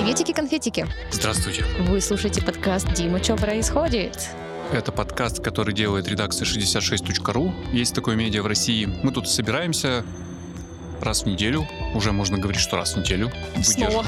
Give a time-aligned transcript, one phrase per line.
[0.00, 0.86] Приветики-конфетики.
[1.12, 1.62] Здравствуйте.
[1.80, 4.30] Вы слушаете подкаст «Дима, что происходит?»
[4.72, 7.52] Это подкаст, который делает редакция 66.ru.
[7.74, 8.86] Есть такое медиа в России.
[8.86, 10.02] Мы тут собираемся
[11.02, 13.30] раз в неделю, уже можно говорить, что раз в неделю.
[13.62, 14.04] Снова.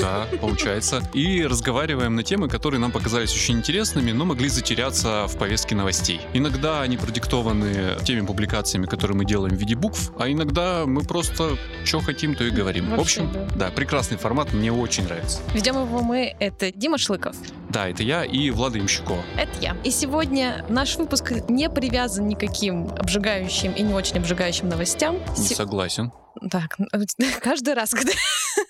[0.00, 1.02] Да, получается.
[1.14, 6.20] И разговариваем на темы, которые нам показались очень интересными, но могли затеряться в повестке новостей.
[6.32, 11.56] Иногда они продиктованы теми публикациями, которые мы делаем в виде букв, а иногда мы просто
[11.84, 12.86] что хотим, то и говорим.
[12.86, 13.66] в Вообще, общем, да.
[13.66, 15.40] да, прекрасный формат, мне очень нравится.
[15.52, 17.36] Ведем его мы, это Дима Шлыков.
[17.74, 19.20] Да, это я и Влада Ямщикова.
[19.36, 19.76] Это я.
[19.82, 25.18] И сегодня наш выпуск не привязан никаким обжигающим и не очень обжигающим новостям.
[25.36, 26.12] Не Се- согласен.
[26.52, 26.76] Так,
[27.42, 28.12] каждый раз, когда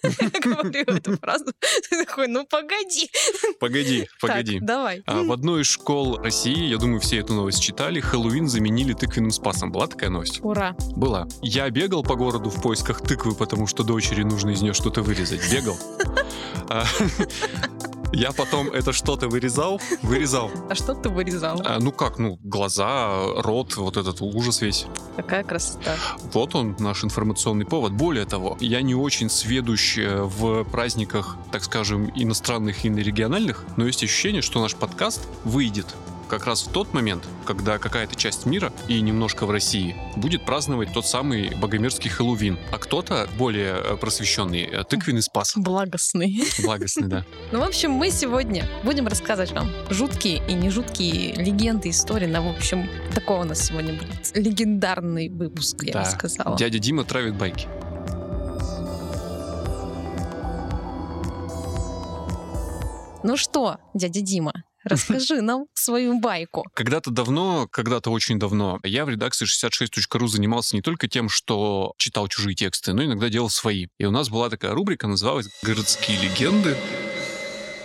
[0.03, 1.45] я говорю эту фразу,
[1.91, 3.11] ты такой, ну погоди.
[3.61, 4.59] Погоди, Так, погоди.
[4.61, 5.03] давай.
[5.07, 9.33] А, в одной из школ России, я думаю, все эту новость читали, Хэллоуин заменили тыквенным
[9.33, 9.71] спасом.
[9.71, 10.41] Была такая новость?
[10.43, 10.75] Ура.
[10.97, 11.27] Была.
[11.43, 15.41] Я бегал по городу в поисках тыквы, потому что дочери нужно из нее что-то вырезать.
[15.53, 15.77] Бегал.
[18.15, 20.51] Я потом это что-то вырезал, вырезал.
[20.71, 21.61] А что ты вырезал?
[21.65, 24.87] А, Ну как, ну, глаза, рот, вот этот ужас весь.
[25.17, 25.97] Какая красота.
[26.33, 27.93] Вот он, наш информационный повод.
[27.93, 33.87] Более того, я не очень сведущ э, в праздниках, так скажем, иностранных и региональных, но
[33.87, 35.87] есть ощущение, что наш подкаст выйдет
[36.29, 40.93] как раз в тот момент, когда какая-то часть мира и немножко в России будет праздновать
[40.93, 45.55] тот самый богомерзкий Хэллоуин, а кто-то более э, просвещенный э, тыквенный спас.
[45.57, 46.43] Благостный.
[46.63, 47.25] Благостный, да.
[47.53, 52.27] Ну, в общем, мы сегодня будем рассказывать вам жуткие и не жуткие легенды, истории.
[52.27, 56.57] Ну, в общем, такой у нас сегодня будет легендарный выпуск, я бы сказала.
[56.57, 57.69] Дядя Дима травит байки.
[63.27, 64.53] Ну что, дядя Дима,
[64.85, 66.65] расскажи нам свою байку.
[66.75, 72.29] Когда-то давно, когда-то очень давно, я в редакции 66.ru занимался не только тем, что читал
[72.29, 73.87] чужие тексты, но иногда делал свои.
[73.99, 76.77] И у нас была такая рубрика, называлась «Городские легенды»,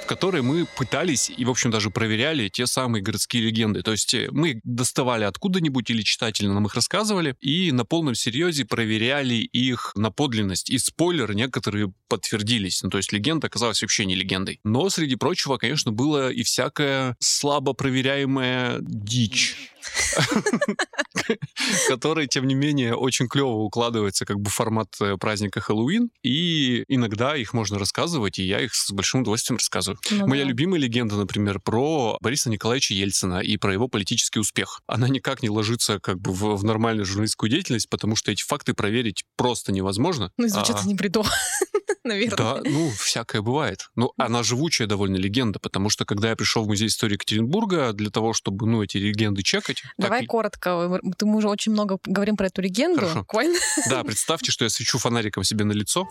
[0.09, 3.83] которой мы пытались и, в общем, даже проверяли те самые городские легенды.
[3.83, 8.65] То есть э, мы доставали откуда-нибудь или читатели нам их рассказывали, и на полном серьезе
[8.65, 10.71] проверяли их на подлинность.
[10.71, 12.81] И спойлеры некоторые подтвердились.
[12.81, 14.59] Ну, то есть легенда оказалась вообще не легендой.
[14.63, 19.69] Но, среди прочего, конечно, было и всякая слабо проверяемая дичь
[21.87, 26.83] который, тем не менее, очень клево укладывается как бы в формат э, праздника Хэллоуин, и
[26.87, 29.99] иногда их можно рассказывать, и я их с большим удовольствием рассказываю.
[30.11, 30.49] Ну Моя да.
[30.49, 34.81] любимая легенда, например, про Бориса Николаевича Ельцина и про его политический успех.
[34.87, 38.73] Она никак не ложится как бы в, в нормальную журналистскую деятельность, потому что эти факты
[38.73, 40.31] проверить просто невозможно.
[40.37, 41.29] Ну, звучит А, не бредово,
[42.03, 42.37] наверное.
[42.37, 43.89] да, ну, всякое бывает.
[43.95, 48.09] Ну, она живучая довольно легенда, потому что, когда я пришел в Музей истории Екатеринбурга для
[48.09, 49.78] того, чтобы, ну, эти легенды чекать...
[49.83, 50.99] так Давай и- коротко.
[51.01, 53.01] Мы- Мы уже очень много говорим про эту легенду.
[53.01, 53.19] Хорошо.
[53.19, 53.59] Буквально.
[53.89, 56.07] Да, представьте, что я свечу фонариком себе на лицо.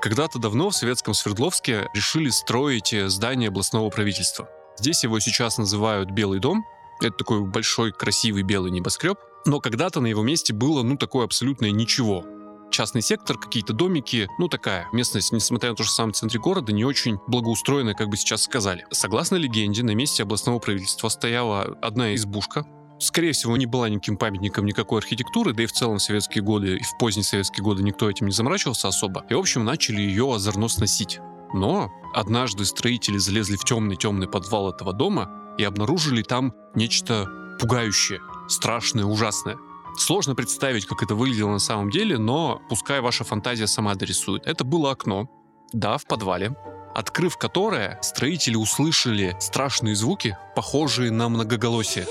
[0.00, 4.48] Когда-то давно в советском Свердловске решили строить э, здание областного правительства.
[4.78, 6.64] Здесь его сейчас называют Белый дом.
[7.00, 9.18] Это такой большой, красивый белый небоскреб.
[9.46, 12.24] Но когда-то на его месте было, ну, такое абсолютное ничего.
[12.70, 16.72] Частный сектор, какие-то домики, ну такая местность, несмотря на то, что в самом центре города,
[16.72, 18.86] не очень благоустроенная, как бы сейчас сказали.
[18.90, 22.64] Согласно легенде, на месте областного правительства стояла одна избушка,
[23.02, 26.76] скорее всего, не была никаким памятником никакой архитектуры, да и в целом в советские годы,
[26.76, 29.24] и в поздние советские годы никто этим не заморачивался особо.
[29.28, 31.20] И, в общем, начали ее озорно сносить.
[31.52, 37.26] Но однажды строители залезли в темный-темный подвал этого дома и обнаружили там нечто
[37.60, 39.58] пугающее, страшное, ужасное.
[39.98, 44.46] Сложно представить, как это выглядело на самом деле, но пускай ваша фантазия сама дорисует.
[44.46, 45.28] Это было окно,
[45.72, 46.56] да, в подвале,
[46.94, 52.06] открыв которое, строители услышали страшные звуки, похожие на многоголосие.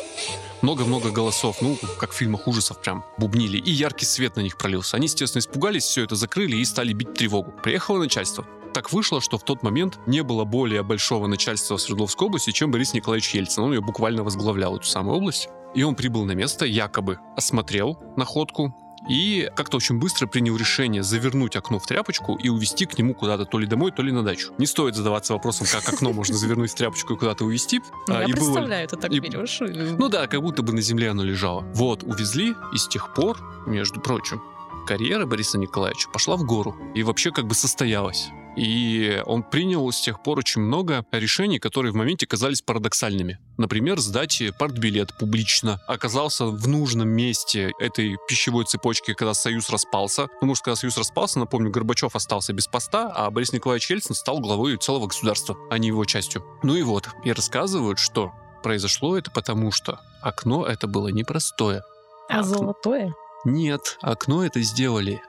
[0.62, 4.97] Много-много голосов, ну, как в фильмах ужасов прям бубнили, и яркий свет на них пролился.
[4.97, 7.52] Они, естественно, испугались, все это закрыли и стали бить тревогу.
[7.64, 8.46] Приехало начальство.
[8.74, 12.72] Так вышло, что в тот момент не было более большого начальства в Свердловской области, чем
[12.72, 13.64] Борис Николаевич Ельцин.
[13.64, 15.50] Он ее буквально возглавлял, эту самую область.
[15.75, 18.75] И он прибыл на место, якобы осмотрел находку,
[19.10, 23.46] и как-то очень быстро принял решение завернуть окно в тряпочку и увезти к нему куда-то
[23.46, 24.53] то ли домой, то ли на дачу.
[24.58, 27.82] Не стоит задаваться вопросом, как окно можно завернуть в тряпочку и куда-то увезти.
[28.08, 29.59] Ну, А, я представляю, ты так берешь.
[29.62, 31.62] ну да, как будто бы на земле оно лежало.
[31.74, 34.42] Вот, увезли, и с тех пор, между прочим,
[34.88, 36.76] карьера Бориса Николаевича пошла в гору.
[36.96, 38.30] И вообще как бы состоялась.
[38.56, 43.40] И он принял с тех пор очень много решений, которые в моменте казались парадоксальными.
[43.58, 45.82] Например, сдать партбилет публично.
[45.88, 50.28] Оказался в нужном месте этой пищевой цепочки, когда Союз распался.
[50.28, 54.40] Потому что когда Союз распался, напомню, Горбачев остался без поста, а Борис Николаевич Ельцин стал
[54.40, 56.44] главой целого государства, а не его частью.
[56.64, 58.32] Ну и вот, и рассказывают, что
[58.64, 61.84] произошло это потому, что окно это было непростое.
[62.30, 63.14] А окно- золотое?
[63.46, 65.22] Нет, окно это сделали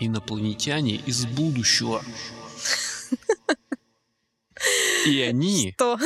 [0.00, 2.02] инопланетяне из будущего.
[5.06, 5.98] И они Что?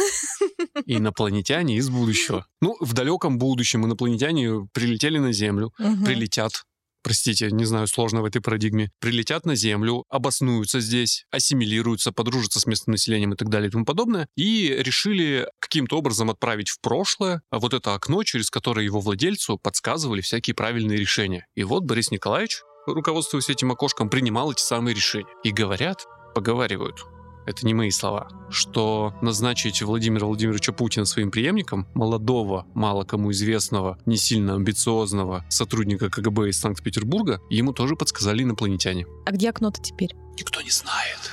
[0.87, 2.47] инопланетяне из будущего.
[2.61, 6.05] Ну, в далеком будущем инопланетяне прилетели на Землю, Мгм.
[6.05, 6.65] прилетят,
[7.03, 12.67] простите, не знаю, сложно в этой парадигме, прилетят на Землю, обоснуются здесь, ассимилируются, подружатся с
[12.67, 17.43] местным населением и так далее и тому подобное, и решили каким-то образом отправить в прошлое
[17.51, 21.47] вот это окно, через которое его владельцу подсказывали всякие правильные решения.
[21.55, 25.29] И вот Борис Николаевич, руководствуясь этим окошком, принимал эти самые решения.
[25.45, 26.05] И говорят,
[26.35, 27.05] поговаривают,
[27.49, 33.99] это не мои слова, что назначить Владимира Владимировича Путина своим преемником, молодого, мало кому известного,
[34.05, 39.07] не сильно амбициозного сотрудника КГБ из Санкт-Петербурга, ему тоже подсказали инопланетяне.
[39.25, 40.15] А где окно-то теперь?
[40.39, 41.33] Никто не знает.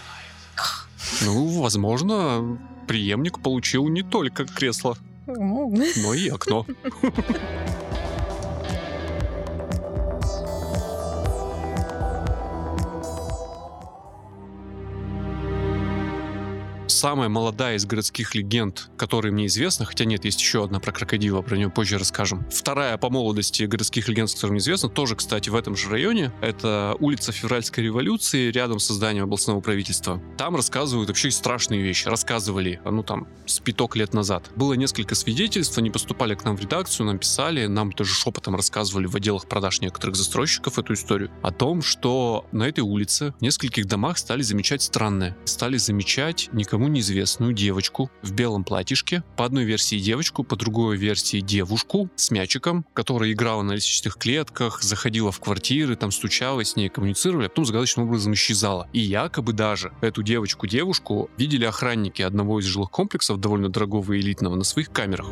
[1.21, 4.97] Ну, возможно, преемник получил не только кресло,
[5.27, 6.65] но и окно.
[16.87, 21.41] Самая молодая из городских легенд, которые мне известны, хотя нет, есть еще одна про крокодила,
[21.41, 22.45] про нее позже расскажем.
[22.51, 26.31] Вторая по молодости городских легенд, которая мне известна, тоже, кстати, в этом же районе.
[26.41, 30.21] Это улица Февральской революции, рядом с зданием областного правительства.
[30.37, 32.07] Там рассказывают вообще страшные вещи.
[32.07, 34.51] Рассказывали, ну там, с пяток лет назад.
[34.55, 39.07] Было несколько свидетельств, они поступали к нам в редакцию, нам писали, нам тоже шепотом рассказывали
[39.07, 41.31] в отделах продаж некоторых застройщиков эту историю.
[41.41, 45.35] О том, что на этой улице в нескольких домах стали замечать странное.
[45.45, 49.23] Стали замечать никому неизвестную девочку в белом платьишке.
[49.37, 54.83] По одной версии девочку, по другой версии девушку с мячиком, которая играла на лестничных клетках,
[54.83, 58.89] заходила в квартиры, там стучалась, с ней коммуницировали, а потом загадочным образом исчезала.
[58.91, 64.55] И якобы даже эту девочку-девушку видели охранники одного из жилых комплексов, довольно дорогого и элитного,
[64.55, 65.27] на своих камерах.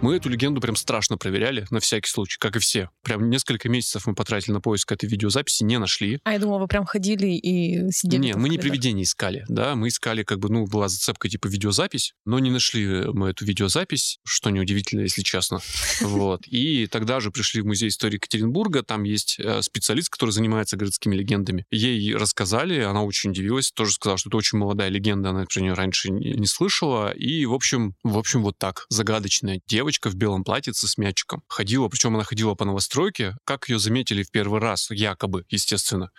[0.00, 2.88] Мы эту легенду прям страшно проверяли, на всякий случай, как и все.
[3.02, 6.20] Прям несколько месяцев мы потратили на поиск этой видеозаписи, не нашли.
[6.22, 8.20] А я думала, вы прям ходили и сидели.
[8.20, 8.70] Не, там в мы не коридоре.
[8.70, 12.86] привидение искали, да, мы искали, как бы, ну, была зацепка типа видеозапись, но не нашли
[13.12, 15.58] мы эту видеозапись, что неудивительно, если честно.
[16.00, 16.46] Вот.
[16.46, 21.16] И тогда же пришли в Музей истории Екатеринбурга, там есть э, специалист, который занимается городскими
[21.16, 21.66] легендами.
[21.72, 25.72] Ей рассказали, она очень удивилась, тоже сказала, что это очень молодая легенда, она про нее
[25.72, 27.10] раньше не слышала.
[27.10, 28.86] И, в общем, в общем, вот так.
[28.90, 31.42] Загадочная девочка в белом платьице с мячиком.
[31.48, 36.10] Ходила, причем она ходила по новостройке, как ее заметили в первый раз, якобы, естественно.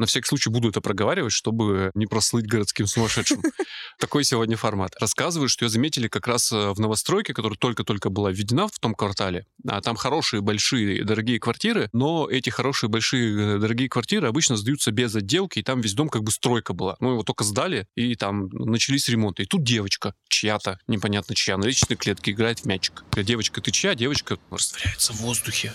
[0.00, 3.42] На всякий случай буду это проговаривать, чтобы не прослыть городским сумасшедшим.
[3.98, 4.94] Такой сегодня формат.
[4.98, 8.94] Рассказывают, что ее заметили как раз э, в новостройке, которая только-только была введена в том
[8.94, 9.44] квартале.
[9.68, 14.90] А там хорошие, большие, дорогие квартиры, но эти хорошие, большие, э, дорогие квартиры обычно сдаются
[14.90, 16.96] без отделки, и там весь дом как бы стройка была.
[17.00, 19.42] Ну, его только сдали, и там начались ремонты.
[19.42, 23.04] И тут девочка, чья-то, непонятно чья, на лестничной клетке играет в мячик.
[23.14, 23.94] Девочка, ты чья?
[23.94, 25.74] Девочка растворяется в воздухе.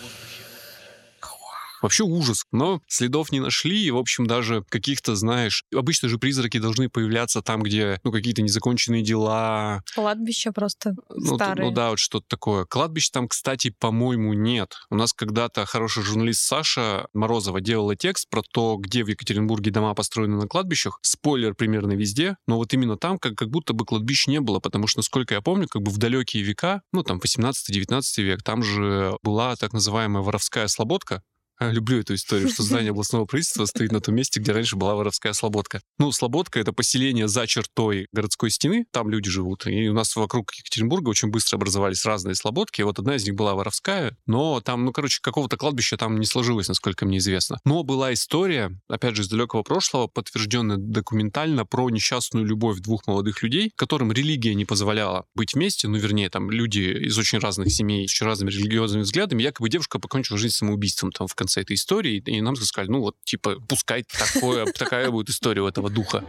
[1.85, 2.45] Вообще ужас.
[2.51, 7.41] Но следов не нашли, и, в общем, даже каких-то, знаешь, обычно же призраки должны появляться
[7.41, 11.67] там, где, ну, какие-то незаконченные дела, Кладбище просто ну, т- старое.
[11.67, 12.65] ну да, вот что-то такое.
[12.65, 14.75] Кладбищ там, кстати, по-моему, нет.
[14.89, 19.93] У нас когда-то хороший журналист Саша Морозова делала текст про то, где в Екатеринбурге дома
[19.93, 20.99] построены на кладбищах.
[21.03, 24.87] Спойлер примерно везде, но вот именно там как, как будто бы кладбищ не было, потому
[24.87, 29.17] что, насколько я помню, как бы в далекие века, ну там 18-19 век, там же
[29.21, 31.21] была так называемая воровская слободка,
[31.59, 35.33] Люблю эту историю, что здание областного правительства стоит на том месте, где раньше была воровская
[35.33, 35.81] слободка.
[35.97, 39.65] Ну, слободка— это поселение за чертой городской стены, там люди живут.
[39.67, 42.81] И у нас вокруг Екатеринбурга очень быстро образовались разные слободки.
[42.81, 46.67] Вот одна из них была воровская, но там, ну, короче, какого-то кладбища там не сложилось,
[46.67, 47.59] насколько мне известно.
[47.63, 53.41] Но была история, опять же, из далекого прошлого, подтвержденная документально, про несчастную любовь двух молодых
[53.43, 58.07] людей, которым религия не позволяла быть вместе, ну, вернее, там люди из очень разных семей,
[58.07, 59.43] с очень разными религиозными взглядами.
[59.43, 63.15] Якобы девушка покончила жизнь самоубийством там в конце этой истории, и нам сказали, ну вот,
[63.23, 66.23] типа, пускай такое, такая будет история у этого духа.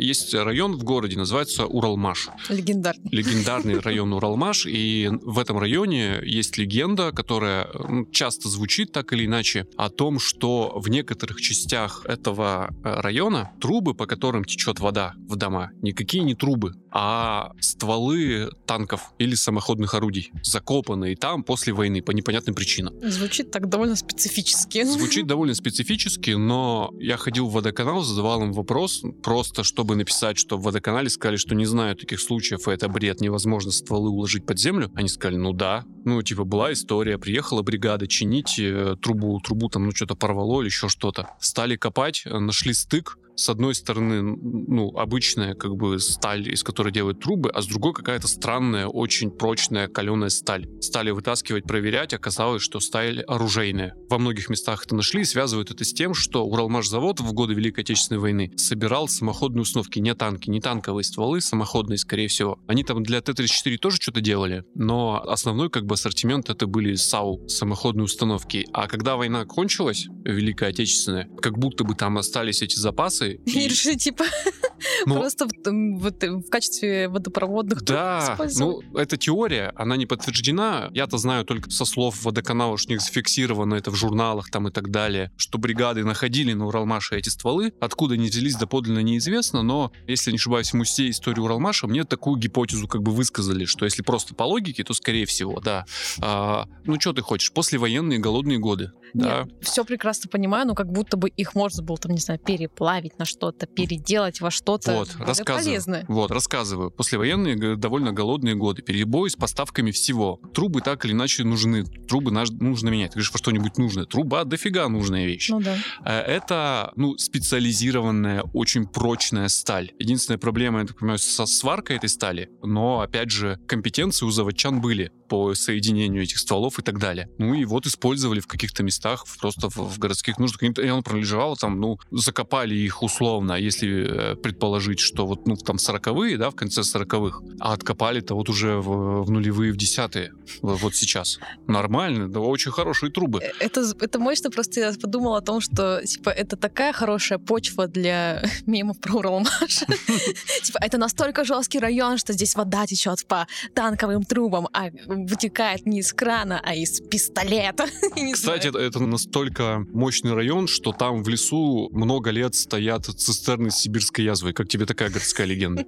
[0.00, 2.30] Есть район в городе, называется Уралмаш.
[2.48, 3.10] Легендарный.
[3.10, 9.26] Легендарный район Уралмаш, и в этом районе есть легенда, которая м, часто звучит так или
[9.26, 15.12] иначе, о том, что в некоторых частях этого э, района трубы, по которым течет вода
[15.28, 22.02] в дома, никакие не трубы, а стволы танков или самоходных орудий, закопанные там после войны
[22.02, 22.94] по непонятным причинам.
[23.02, 24.84] Звучит так довольно специфически.
[24.84, 30.56] Звучит довольно специфически, но я ходил в водоканал, задавал им вопрос, просто чтобы написать, что
[30.56, 34.58] в водоканале сказали, что не знаю таких случаев, и это бред, невозможно стволы уложить под
[34.58, 34.90] землю.
[34.94, 35.84] Они сказали, ну да.
[36.04, 40.68] Ну, типа, была история, приехала бригада чинить э, трубу, трубу там, ну, что-то порвало или
[40.68, 41.30] еще что-то.
[41.40, 46.92] Стали копать, э, нашли стык, С одной стороны, ну, обычная как бы сталь, из которой
[46.92, 50.68] делают трубы, а с другой какая-то странная, очень прочная каленая сталь.
[50.82, 53.94] Стали вытаскивать, проверять, оказалось, что сталь оружейная.
[54.10, 58.20] Во многих местах это нашли связывают это с тем, что Уралмашзавод в годы Великой Отечественной
[58.20, 62.58] войны собирал самоходные установки, не танки, не танковые стволы, самоходные, скорее всего.
[62.66, 67.48] Они там для Т-34 тоже что-то делали, но основной как бы ассортимент это были САУ,
[67.48, 68.66] самоходные установки.
[68.74, 73.29] А когда война кончилась, Великая Отечественная, как будто бы там остались эти запасы.
[73.44, 74.24] И решили, типа,
[75.06, 75.50] Ну, просто в,
[75.98, 80.90] вот, э, в качестве водопроводных Да, ну, это теория, она не подтверждена.
[80.92, 84.70] Я-то знаю только со слов водоканала, что у них зафиксировано это в журналах там и
[84.70, 87.72] так далее, что бригады находили на Уралмаше эти стволы.
[87.80, 92.36] Откуда они взялись, доподлинно неизвестно, но, если не ошибаюсь, в музее истории Уралмаша мне такую
[92.36, 95.84] гипотезу как бы высказали, что если просто по логике, то скорее всего, да.
[96.20, 99.46] А, ну, что ты хочешь, послевоенные голодные годы, да.
[99.60, 103.24] все прекрасно понимаю, но как будто бы их можно было там, не знаю, переплавить на
[103.24, 105.64] что-то, переделать во что-то Вот, рассказываю.
[105.64, 106.04] полезное.
[106.08, 106.90] Вот, рассказываю.
[106.90, 108.82] Послевоенные довольно голодные годы.
[108.82, 110.40] Перебои с поставками всего.
[110.54, 111.84] Трубы так или иначе нужны.
[111.84, 113.10] Трубы нужно менять.
[113.10, 114.06] Ты говоришь, во что-нибудь нужно.
[114.06, 115.48] Труба дофига нужная вещь.
[115.50, 115.76] Ну да.
[116.04, 119.92] Э, Это, ну, специализированная, очень прочная сталь.
[119.98, 122.50] Единственная проблема, я так понимаю, со сваркой этой стали.
[122.62, 127.28] Но, опять же, компетенции у заводчан были по соединению этих стволов и так далее.
[127.38, 130.62] Ну и вот использовали в каких-то местах, в- просто в, в городских нуждах.
[130.78, 135.78] И он пролежал там, ну, закопали их условно, если э, предположить, что вот, ну, там,
[135.78, 140.80] сороковые, да, в конце сороковых, а откопали-то вот уже в, в нулевые, в десятые, вот,
[140.80, 141.38] вот сейчас.
[141.66, 143.40] Нормально, да, очень хорошие трубы.
[143.42, 147.86] Э, Это, это мощно, просто я подумала о том, что, типа, это такая хорошая почва
[147.86, 149.50] для мемов про Уралмаш.
[150.62, 156.00] Типа, это настолько жесткий район, что здесь вода течет по танковым трубам, а вытекает не
[156.00, 157.86] из крана, а из пистолета.
[158.32, 158.70] Кстати.
[158.90, 164.52] Это, настолько мощный район, что там в лесу много лет стоят цистерны с сибирской язвой.
[164.52, 165.84] Как тебе такая городская легенда?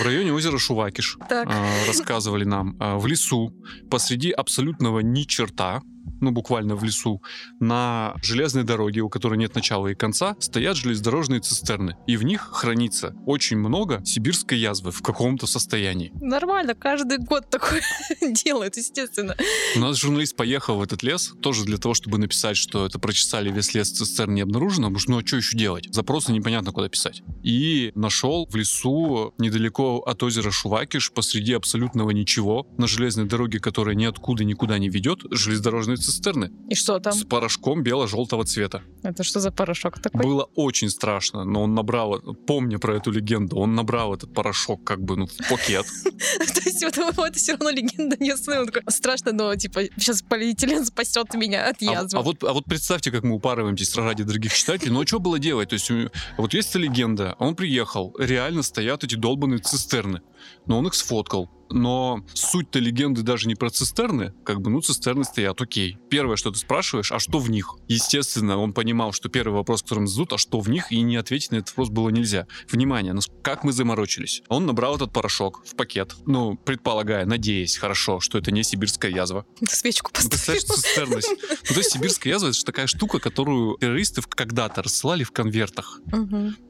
[0.00, 1.48] В районе озера Шувакиш Так.
[1.50, 3.54] а, рассказывали нам, а, в лесу
[3.90, 5.82] посреди абсолютного ни черта,
[6.20, 7.22] ну буквально в лесу,
[7.60, 11.96] на железной дороге, у которой нет начала и конца, стоят железнодорожные цистерны.
[12.06, 16.12] И в них хранится очень много сибирской язвы в каком-то состоянии.
[16.20, 17.82] Нормально, каждый год такое
[18.20, 19.36] делают, естественно.
[19.76, 23.50] У нас журналист поехал в этот лес, тоже для того, чтобы написать, что это прочесали
[23.50, 25.92] весь лес, цистерн не обнаружено, потому что ну а что еще делать?
[25.92, 27.22] Запросы непонятно куда писать.
[27.42, 33.94] И нашел в лесу недалеко от озера Шувакиш, посреди абсолютного ничего, на железной дороге, которая
[33.94, 37.12] ниоткуда никуда не ведет, железнодорожные цистерны И что там?
[37.12, 38.82] с порошком бело-желтого цвета.
[39.10, 40.22] Это что за порошок такой?
[40.22, 45.02] Было очень страшно, но он набрал, помня про эту легенду, он набрал этот порошок как
[45.02, 45.86] бы ну в пакет.
[46.04, 48.66] То есть вот это все равно легенда не остановила.
[48.66, 52.18] Он такой, Страшно, но типа сейчас полиэтилен спасет меня от А, язвы.
[52.18, 54.92] а вот, а вот представьте, как мы упарываемся ради других читателей.
[54.92, 55.70] Ну а что было делать?
[55.70, 55.90] То есть
[56.36, 60.20] вот есть эта легенда, он приехал, реально стоят эти долбанные цистерны,
[60.66, 61.50] но он их сфоткал.
[61.68, 65.98] Но суть-то легенды даже не про цистерны, как бы, ну, цистерны стоят, окей.
[66.08, 67.74] Первое, что ты спрашиваешь, а что в них?
[67.88, 71.50] Естественно, он понимал, что первый вопрос, который зададут, а что в них, и не ответить
[71.50, 72.46] на этот вопрос было нельзя.
[72.70, 74.42] Внимание, нас- как мы заморочились.
[74.48, 79.44] Он набрал этот порошок в пакет, ну, предполагая, надеясь, хорошо, что это не сибирская язва.
[79.68, 80.60] Свечку Ну, поставил.
[80.60, 81.28] представляешь, цистерность.
[81.68, 86.00] Ну, то есть сибирская язва— это же такая штука, которую террористы когда-то рассылали в конвертах.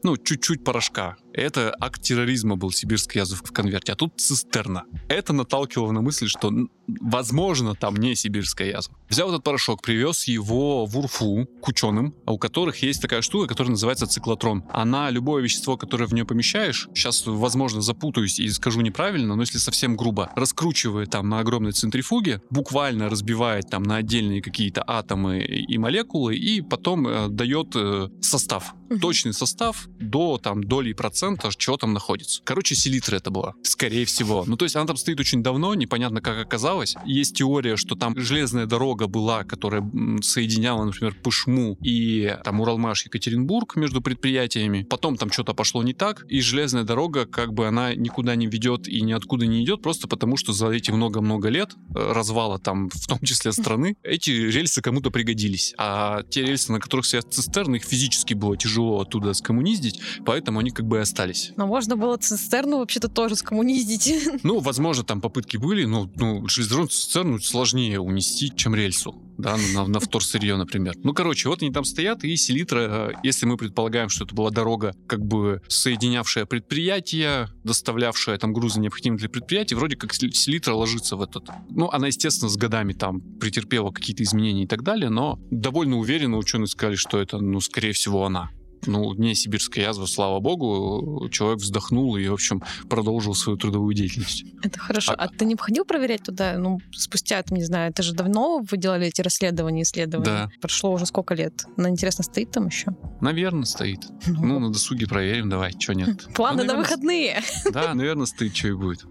[0.02, 1.16] Ну, чуть-чуть порошка.
[1.32, 4.84] Это акт терроризма был сибирская язва в конверте, а тут цистерна.
[5.08, 6.50] Это наталкивало на мысль, что,
[6.88, 8.96] возможно, там не сибирская язва.
[9.08, 13.72] Взял этот порошок, привез его в Урфу к ученым, у которых есть такая штука, которая
[13.72, 14.64] называется циклотрон.
[14.70, 19.58] Она, любое вещество, которое в нее помещаешь, сейчас, возможно, запутаюсь и скажу неправильно, но если
[19.58, 25.78] совсем грубо, раскручивает там на огромной центрифуге, буквально разбивает там на отдельные какие-то атомы и
[25.78, 28.74] молекулы, и потом э, дает э, состав.
[28.88, 29.00] Мгм.
[29.00, 32.40] Точный состав до там доли процента, чего там находится.
[32.44, 33.54] Короче, селитра это была.
[33.62, 34.44] Скорее всего.
[34.46, 36.94] Ну, то есть она там стоит очень давно, непонятно, как оказалось.
[37.04, 39.82] Есть теория, что там железная дорога была, которая
[40.22, 44.86] соединяла, например, Пышму и там Уралмаш, Екатеринбург между предприятиями.
[44.88, 48.88] Потом там что-то пошло не так, и железная дорога, как бы она никуда не ведет
[48.88, 53.06] и ниоткуда не идет, просто потому что за эти много-много лет э, развала там, в
[53.06, 55.74] том числе страны, эти рельсы кому-то пригодились.
[55.78, 60.70] А те рельсы, на которых стоят цистерны, их физически было тяжело оттуда скоммуниздить, поэтому они
[60.70, 61.52] как бы и остались.
[61.56, 64.14] Но можно было цистерну вообще-то тоже скоммуниздить.
[64.42, 69.82] Ну, возможно, там попытки были, но ну, железнодорожную цистерну сложнее унести, чем рельсу, да, на,
[69.82, 70.94] на, на вторсырье, например.
[71.02, 74.50] Ну, короче, вот они там стоят, и селитра, э, если мы предполагаем, что это была
[74.50, 81.16] дорога, как бы соединявшая предприятие, доставлявшая там грузы, необходимые для предприятия, вроде как селитра ложится
[81.16, 81.48] в этот...
[81.70, 86.36] Ну, она, естественно, с годами там претерпела какие-то изменения и так далее, но довольно уверенно
[86.36, 88.50] ученые сказали, что это, ну, скорее всего, она.
[88.84, 94.44] Ну, не сибирская язва, слава богу, человек вздохнул и, в общем, продолжил свою трудовую деятельность.
[94.62, 95.12] Это хорошо.
[95.12, 98.62] А, а ты не ходил проверять туда, ну, спустя, там, не знаю, это же давно
[98.68, 100.24] вы делали эти расследования, исследования?
[100.24, 100.50] Да.
[100.60, 101.64] Прошло уже сколько лет?
[101.76, 102.94] Она, интересно, стоит там еще?
[103.20, 104.06] Наверное, стоит.
[104.26, 106.28] Ну, ну на досуге проверим, давай, что нет.
[106.34, 107.42] Планы ну, наверное, на выходные.
[107.72, 109.04] Да, наверное, стоит, что и будет.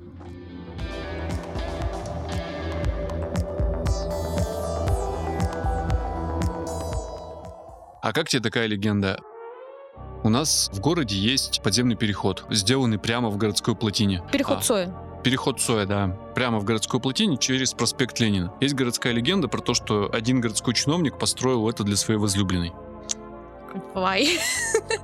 [8.01, 9.19] А как тебе такая легенда?
[10.25, 14.24] У нас в городе есть подземный переход, сделанный прямо в городской плотине.
[14.32, 14.96] Переход а, Цоя.
[15.24, 16.17] Переход Цоя, да.
[16.34, 18.51] Прямо в городской плотине через проспект Ленина.
[18.60, 22.74] Есть городская легенда про то, что один городской чиновник построил это для своей возлюбленной.
[23.94, 24.27] Вай.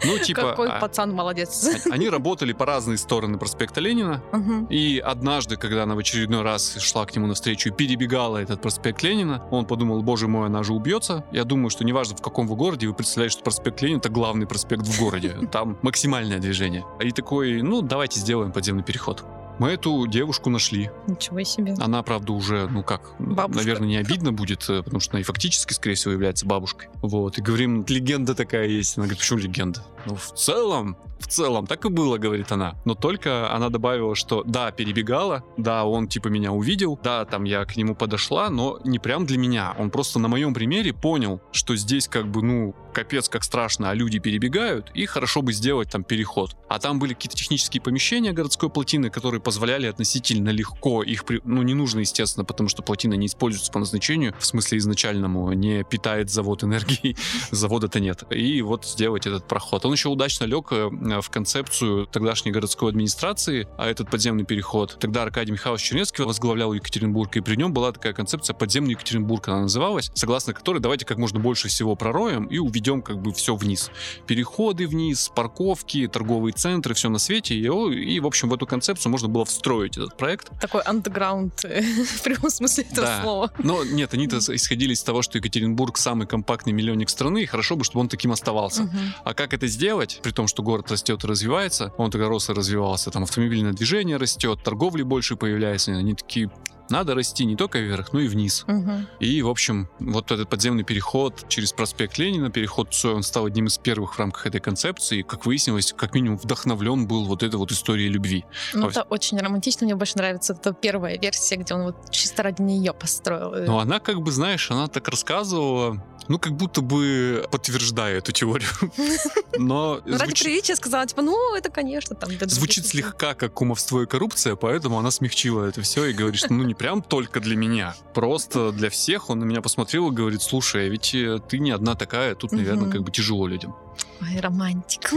[0.03, 0.41] Ну, типа...
[0.41, 1.69] Какой а, пацан молодец.
[1.85, 4.23] А, они работали по разные стороны проспекта Ленина.
[4.31, 4.67] Угу.
[4.69, 9.03] И однажды, когда она в очередной раз шла к нему навстречу и перебегала этот проспект
[9.03, 11.23] Ленина, он подумал, боже мой, она же убьется.
[11.31, 14.47] Я думаю, что неважно, в каком вы городе, вы представляете, что проспект Ленина— это главный
[14.47, 15.37] проспект в городе.
[15.51, 16.83] Там максимальное движение.
[16.99, 19.23] И такой, ну, давайте сделаем подземный переход.
[19.61, 20.89] Мы эту девушку нашли.
[21.05, 21.75] Ничего себе.
[21.79, 23.61] Она, правда, уже, ну как, Бабушка.
[23.61, 26.89] наверное, не обидно будет, э, потому что она и фактически, скорее всего, является бабушкой.
[27.03, 28.97] Вот, и говорим, легенда такая есть.
[28.97, 29.83] Она говорит, почему легенда?
[30.07, 32.75] Ну, в целом, в целом, так и было, говорит она.
[32.85, 37.65] Но только она добавила, что да, перебегала, да, он типа меня увидел, да, там я
[37.65, 39.75] к нему подошла, но не прям для меня.
[39.77, 43.93] Он просто на моем примере понял, что здесь как бы, ну, капец как страшно, а
[43.93, 46.55] люди перебегают, и хорошо бы сделать там переход.
[46.67, 51.41] А там были какие-то технические помещения городской плотины, которые позволяли относительно легко их, при...
[51.43, 55.83] ну не нужно, естественно, потому что плотина не используется по назначению, в смысле изначальному, не
[55.83, 57.15] питает завод энергии,
[57.51, 58.23] завода-то нет.
[58.31, 59.85] И вот сделать этот проход.
[59.85, 64.97] Он еще удачно лег э, в концепцию тогдашней городской администрации, а этот подземный переход.
[64.99, 69.61] Тогда Аркадий Михайлович Чернецкий возглавлял Екатеринбург, и при нем была такая концепция подземный Екатеринбург, она
[69.61, 73.55] называлась, согласно которой давайте как можно больше всего пророем и увидим ведем как бы все
[73.55, 73.91] вниз.
[74.27, 77.55] Переходы вниз, парковки, торговые центры, все на свете.
[77.55, 80.49] И, и, в общем, в эту концепцию можно было встроить этот проект.
[80.59, 83.21] Такой андеграунд э, в прямом смысле этого да.
[83.21, 83.51] слова.
[83.59, 87.83] Но нет, они-то исходили из того, что Екатеринбург самый компактный миллионник страны, и хорошо бы,
[87.83, 88.83] чтобы он таким оставался.
[88.83, 88.97] Угу.
[89.23, 92.53] А как это сделать, при том, что город растет и развивается, он тогда рос и
[92.53, 96.51] развивался, там автомобильное движение растет, торговли больше появляется, они такие,
[96.91, 98.65] надо расти не только вверх, но и вниз.
[98.67, 98.91] Угу.
[99.19, 103.67] И, в общем, вот этот подземный переход через проспект Ленина, переход Цой, он стал одним
[103.67, 105.19] из первых в рамках этой концепции.
[105.19, 108.45] И, как выяснилось, как минимум вдохновлен был вот этой вот историей любви.
[108.73, 112.61] Ну, это очень романтично, мне больше нравится эта первая версия, где он вот чисто ради
[112.61, 113.65] нее построил.
[113.65, 118.69] Ну, она как бы, знаешь, она так рассказывала, ну, как будто бы подтверждая эту теорию.
[119.57, 122.29] Но ну, Ради приличия сказала, типа, ну, это, конечно, там...
[122.49, 126.63] Звучит слегка как кумовство и коррупция, поэтому она смягчила это все и говорит, что ну
[126.63, 129.29] не прям только для меня, просто для всех.
[129.29, 132.53] Он на меня посмотрел и говорит, слушай, а ведь э, ты не одна такая, тут,
[132.53, 133.75] наверное, как бы тяжело людям.
[134.19, 135.13] Ой, романтик.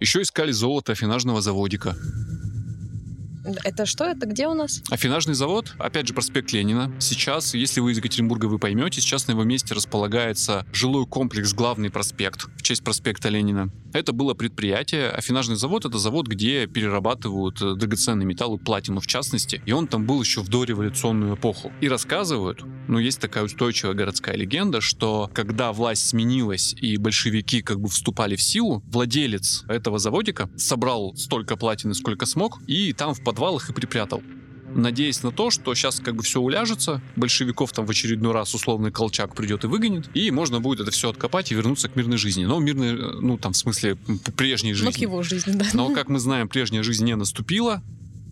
[0.00, 1.94] Еще искали золото афинажного заводика.
[3.64, 4.04] Это что?
[4.04, 4.82] Это где у нас?
[4.90, 6.92] Афинажный завод, опять же, проспект Ленина.
[7.00, 11.90] Сейчас, если вы из Екатеринбурга, вы поймете, сейчас на его месте располагается жилой комплекс «Главный
[11.90, 13.70] проспект» в честь проспекта Ленина.
[13.96, 15.08] Это было предприятие.
[15.08, 19.62] Афинажный завод— это завод, где перерабатывают э, драгоценные металлы, платину в частности.
[19.64, 21.72] И он там был еще в дореволюционную эпоху.
[21.80, 27.80] И рассказывают, ну, есть такая устойчивая городская легенда, что когда власть сменилась и большевики как
[27.80, 33.24] бы вступали в силу, владелец этого заводика собрал столько платины, сколько смог, и там в
[33.24, 34.22] подвалах и припрятал
[34.76, 38.90] надеясь на то, что сейчас как бы все уляжется, большевиков там в очередной раз условный
[38.90, 42.44] колчак придет и выгонит, и можно будет это все откопать и вернуться к мирной жизни.
[42.44, 43.96] Но мирной, ну там в смысле
[44.36, 44.86] прежней жизни.
[44.86, 45.66] Ну, к его жизни, да.
[45.72, 47.82] Но, как мы знаем, прежняя жизнь не наступила,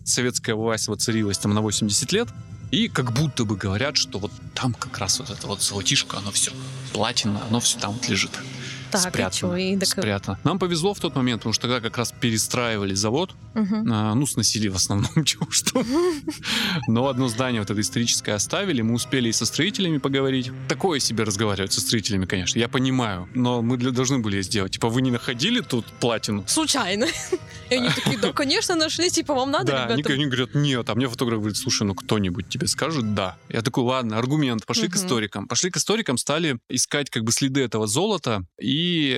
[0.03, 2.29] советская власть воцарилась там на 80 лет,
[2.71, 6.31] и как будто бы говорят, что вот там как раз вот это вот золотишко, оно
[6.31, 6.51] все
[6.93, 8.31] платина, оно все там вот лежит.
[9.03, 9.57] Так, спрятано.
[9.57, 9.75] и чё?
[9.75, 10.39] И так- спрятано.
[10.43, 13.91] Нам повезло в тот момент, потому что тогда как раз перестраивали завод, Мгм.
[13.91, 15.83] а, ну, сносили в основном, чего что.
[16.87, 20.51] Но одно здание вот это историческое оставили, мы успели и со строителями поговорить.
[20.67, 24.73] Такое себе разговаривать со строителями, конечно, я понимаю, но мы для- должны были сделать.
[24.73, 26.43] Типа, вы не находили тут платину?
[26.47, 27.05] Случайно.
[27.71, 30.13] И они такие, да, конечно, нашли, типа, вам надо, да, они, ребята?
[30.13, 33.37] они говорят, нет, а мне фотограф говорит, слушай, ну кто-нибудь тебе скажет да.
[33.49, 35.03] Я такой, ладно, аргумент, пошли к Мгм.
[35.03, 35.47] историкам.
[35.47, 38.69] Пошли к историкам, стали искать как бы следы этого золота и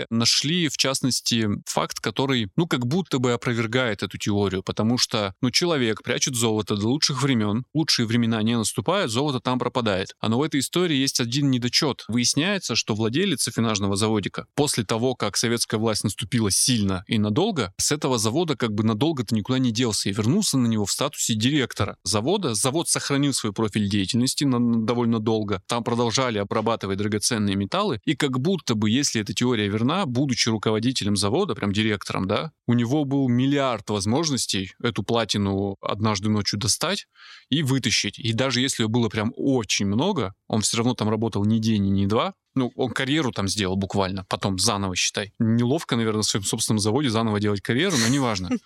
[0.09, 5.51] нашли, в частности, факт, который, ну, как будто бы опровергает эту теорию, потому что, ну,
[5.51, 10.13] человек прячет золото до лучших времен, лучшие времена не наступают, золото там пропадает.
[10.19, 12.05] А но в этой истории есть один недочет.
[12.07, 17.91] Выясняется, что владелец афинажного заводика после того, как советская власть наступила сильно и надолго, с
[17.91, 21.97] этого завода как бы надолго-то никуда не делся и вернулся на него в статусе директора
[22.03, 22.53] завода.
[22.53, 25.61] Завод сохранил свой профиль деятельности на довольно долго.
[25.67, 27.99] Там продолжали обрабатывать драгоценные металлы.
[28.05, 32.73] И как будто бы, если эта теория верна, будучи руководителем завода, прям директором, да, у
[32.73, 37.07] него был миллиард возможностей эту платину однажды ночью достать
[37.49, 38.19] и вытащить.
[38.19, 41.91] И даже если ее было прям очень много, он все равно там работал ни день,
[41.91, 45.33] ни два, ну, он карьеру там сделал буквально, потом заново, считай.
[45.39, 48.49] Неловко, наверное, в своем собственном заводе заново делать карьеру, но неважно.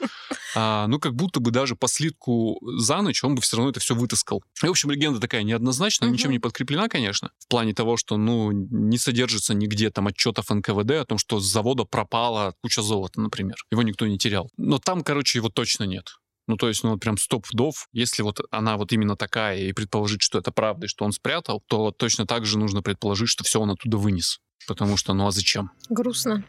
[0.53, 3.79] А, ну, как будто бы даже по слитку за ночь он бы все равно это
[3.79, 4.43] все вытаскал.
[4.61, 6.13] И, в общем, легенда такая неоднозначная, Мгм.
[6.13, 10.91] ничем не подкреплена, конечно, в плане того, что, ну, не содержится нигде там отчетов НКВД
[10.91, 13.55] о том, что с завода пропала куча золота, например.
[13.71, 14.49] Его никто не терял.
[14.57, 16.17] Но там, короче, его точно нет.
[16.51, 17.87] Ну, то есть, ну, вот прям стоп вдов.
[17.93, 21.63] Если вот она вот именно такая, и предположить, что это правда, и что он спрятал,
[21.65, 24.39] то точно так же нужно предположить, что все он оттуда вынес.
[24.67, 25.71] Потому что, ну а зачем?
[25.87, 26.43] Грустно.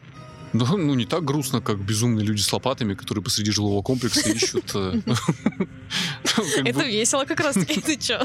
[0.51, 4.71] Ну, ну, не так грустно, как безумные люди с лопатами, которые посреди жилого комплекса ищут...
[4.75, 5.01] э,
[6.65, 8.19] Это весело как раз-таки, ты чё?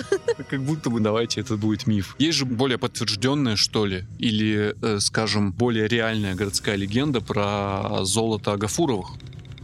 [0.50, 2.16] Как будто бы, давайте, это будет миф.
[2.18, 8.52] Есть же более подтвержденная, что ли, или, э, скажем, более реальная городская легенда про золото
[8.52, 9.10] Агафуровых.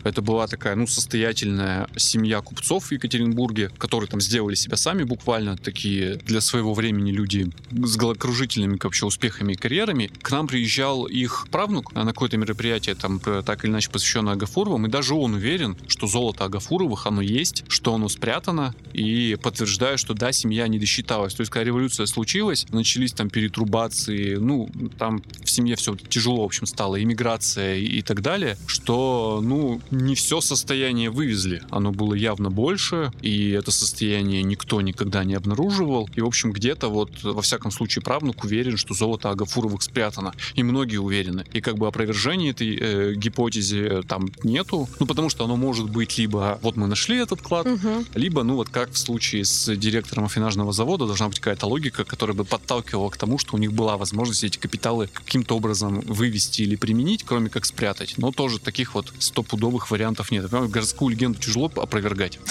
[0.05, 5.57] Это была такая, ну, состоятельная семья купцов в Екатеринбурге, которые там сделали себя сами буквально,
[5.57, 10.11] такие для своего времени люди с головокружительными вообще успехами и карьерами.
[10.23, 14.91] К нам приезжал их правнук на какое-то мероприятие, там, так или иначе посвященное Агафуровым, и
[14.91, 20.33] даже он уверен, что золото Агафуровых, оно есть, что оно спрятано, и подтверждает, что да,
[20.33, 21.35] семья не досчиталась.
[21.35, 26.45] То есть, когда революция случилась, начались там перетрубации, ну, там в семье все тяжело, в
[26.45, 31.63] общем, стало, иммиграция и так далее, что, ну, не все состояние вывезли.
[31.71, 36.09] Оно было явно больше, и это состояние никто никогда не обнаруживал.
[36.15, 40.35] И, в общем, где-то вот, во всяком случае, правнук уверен, что золото Агафуровых спрятано.
[40.55, 41.45] И многие уверены.
[41.53, 44.89] И как бы опровержения этой э, гипотезе там нету.
[45.01, 48.07] Ну, потому что оно может быть либо вот мы нашли этот клад, Мгм.
[48.15, 52.37] либо, ну вот как в случае с директором афинажного завода, должна быть какая-то логика, которая
[52.37, 56.77] бы подталкивала к тому, что у них была возможность эти капиталы каким-то образом вывести или
[56.77, 58.15] применить, кроме как спрятать.
[58.19, 60.49] Но тоже таких вот стопудовых вариантов нет.
[60.51, 62.39] Городскую легенду тяжело опровергать.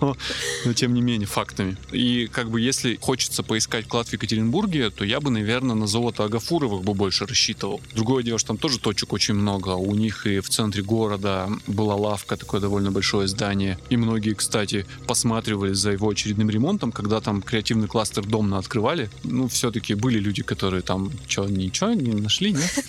[0.00, 0.16] Но,
[0.64, 1.76] но тем не менее, фактами.
[1.92, 6.24] И как бы если хочется поискать клад в Екатеринбурге, то я бы, наверное, на золото
[6.24, 7.80] Агафуровых бы больше рассчитывал.
[7.94, 9.70] Другое дело, что там тоже точек очень много.
[9.70, 13.78] У них и в центре города была лавка, такое довольно большое здание.
[13.90, 19.10] И многие, кстати, посматривали за его очередным ремонтом, когда там креативный кластер Домна открывали.
[19.24, 22.86] Ну, все-таки были люди, которые там, что, ничего не нашли, нет?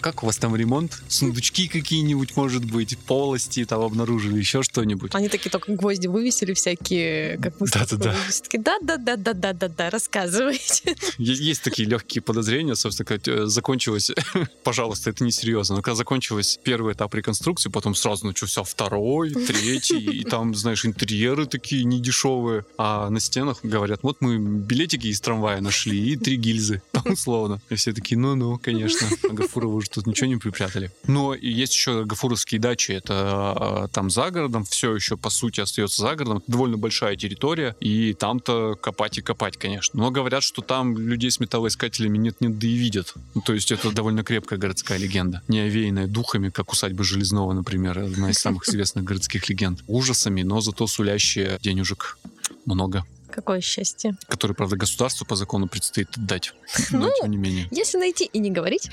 [0.00, 1.02] Как у вас там ремонт?
[1.08, 5.14] Сундучки какие-нибудь, может быть, полости там обнаружили, еще что-нибудь?
[5.14, 8.14] Они такие только гвозди вывесили всякие, как вы Да-да-да.
[8.42, 10.96] Такие, да-да-да-да-да-да, рассказывайте.
[11.18, 14.10] Есть, есть такие легкие подозрения, собственно, когда э, закончилось,
[14.64, 19.98] пожалуйста, это не серьезно, но когда закончилось первый этап реконструкции, потом сразу начался второй, третий,
[19.98, 25.60] и там, знаешь, интерьеры такие недешевые, а на стенах говорят, вот мы билетики из трамвая
[25.60, 27.60] нашли и три гильзы, условно.
[27.70, 30.90] И все такие, ну-ну, конечно, а Гафуровы уже тут ничего не припрятали.
[31.06, 36.02] Но есть еще гафуровские дачи, это э, там за городом, все еще, по сути, остается
[36.02, 39.98] за городом, довольно большая территория, и там-то копать и копать, конечно.
[39.98, 43.14] Но говорят, что там людей с металлоискателями нет-нет, да и видят.
[43.34, 47.98] Ну, то есть это довольно крепкая городская легенда, не овеянная духами, как усадьба Железного, например,
[47.98, 49.82] одна из самых известных городских легенд.
[49.86, 52.18] Ужасами, но зато сулящие денежек
[52.64, 53.04] много,
[53.36, 54.16] Какое счастье.
[54.28, 56.54] которые, правда, государству по закону предстоит отдать.
[56.90, 57.68] Но Ну, тем не менее.
[57.70, 58.90] Если найти и не говорить,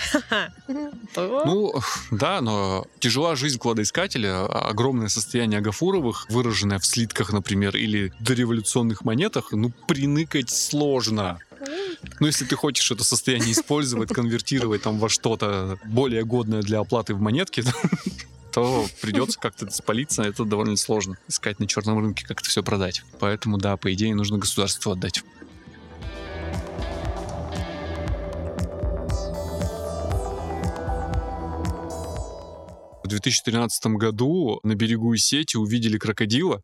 [1.13, 1.43] то...
[1.45, 1.73] Ну,
[2.11, 9.53] да, но тяжела жизнь кладоискателя, огромное состояние Агафуровых, выраженное в слитках, например, или дореволюционных монетах,
[9.53, 11.39] ну, приныкать сложно.
[12.19, 17.13] Ну, если ты хочешь это состояние использовать, конвертировать там во что-то более годное для оплаты
[17.13, 17.63] в монетке,
[18.53, 20.21] то придется как-то спалиться.
[20.21, 21.17] Это довольно сложно.
[21.27, 23.01] Искать на черном рынке, как это все продать.
[23.19, 25.23] Поэтому, да, по идее, нужно государству отдать.
[33.03, 36.63] В 2013 году на берегу Сети увидели крокодила,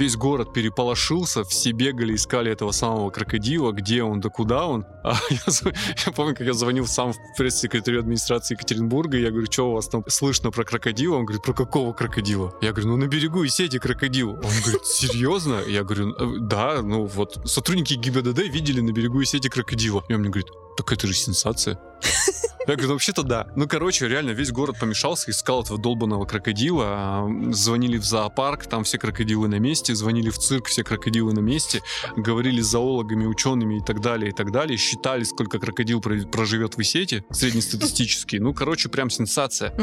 [0.00, 4.86] весь город переполошился, все бегали, искали этого самого крокодила, где он, да куда он.
[5.02, 5.72] А я,
[6.06, 9.88] я помню, как я звонил сам в пресс-секретарю администрации Екатеринбурга, я говорю, что у вас
[9.88, 11.16] там слышно про крокодила?
[11.16, 12.54] Он говорит, про какого крокодила?
[12.60, 14.30] Я говорю, ну на берегу и сети крокодил.
[14.32, 15.60] Он говорит, серьезно?
[15.66, 20.04] Я говорю, «Э, да, ну вот сотрудники ГИБДД видели на берегу и сети крокодила.
[20.08, 21.78] И он мне говорит, так это же сенсация.
[22.66, 23.48] Я говорю, вообще-то да.
[23.56, 26.84] Ну, короче, реально весь город помешался, искал этого долбанного крокодила.
[26.86, 29.94] А, звонили в зоопарк, там все крокодилы на месте.
[29.94, 31.82] Звонили в цирк, все крокодилы на месте.
[32.16, 34.78] Говорили с зоологами, учеными и так далее, и так далее.
[34.78, 38.36] Считали, сколько крокодил проживет в Исете, среднестатистически.
[38.36, 39.74] Ну, короче, прям сенсация.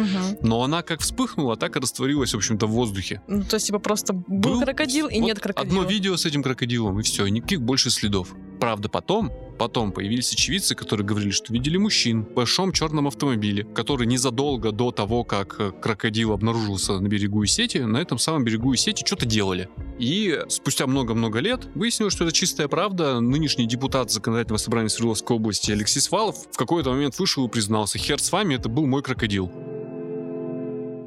[0.42, 3.22] Но она как вспыхнула, так и растворилась, в общем-то, в воздухе.
[3.28, 5.82] Ну, то есть, типа, просто был, был крокодил и вот нет крокодила.
[5.82, 8.34] Одно видео с этим крокодилом, и все, никаких больше следов.
[8.60, 14.06] Правда, потом Потом появились очевидцы, которые говорили, что видели мужчин в большом черном автомобиле, который
[14.06, 19.04] незадолго до того, как э, крокодил обнаружился на берегу Исети, на этом самом берегу Исети
[19.06, 19.70] что-то делали.
[19.98, 23.20] И спустя много-много лет выяснилось, что это чистая правда.
[23.20, 28.20] Нынешний депутат Законодательного собрания Свердловской области Алексей Свалов в какой-то момент вышел и признался, хер
[28.20, 29.52] с вами, это был мой крокодил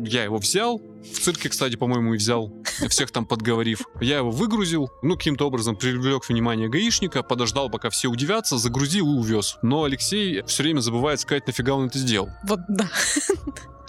[0.03, 2.51] я его взял, в цирке, кстати, по-моему, и взял,
[2.89, 3.83] всех там подговорив.
[4.01, 9.19] Я его выгрузил, ну, каким-то образом привлек внимание гаишника, подождал, пока все удивятся, загрузил и
[9.19, 9.59] увез.
[9.63, 12.29] Но Алексей все время забывает сказать, нафига он это сделал.
[12.45, 12.89] Вот да.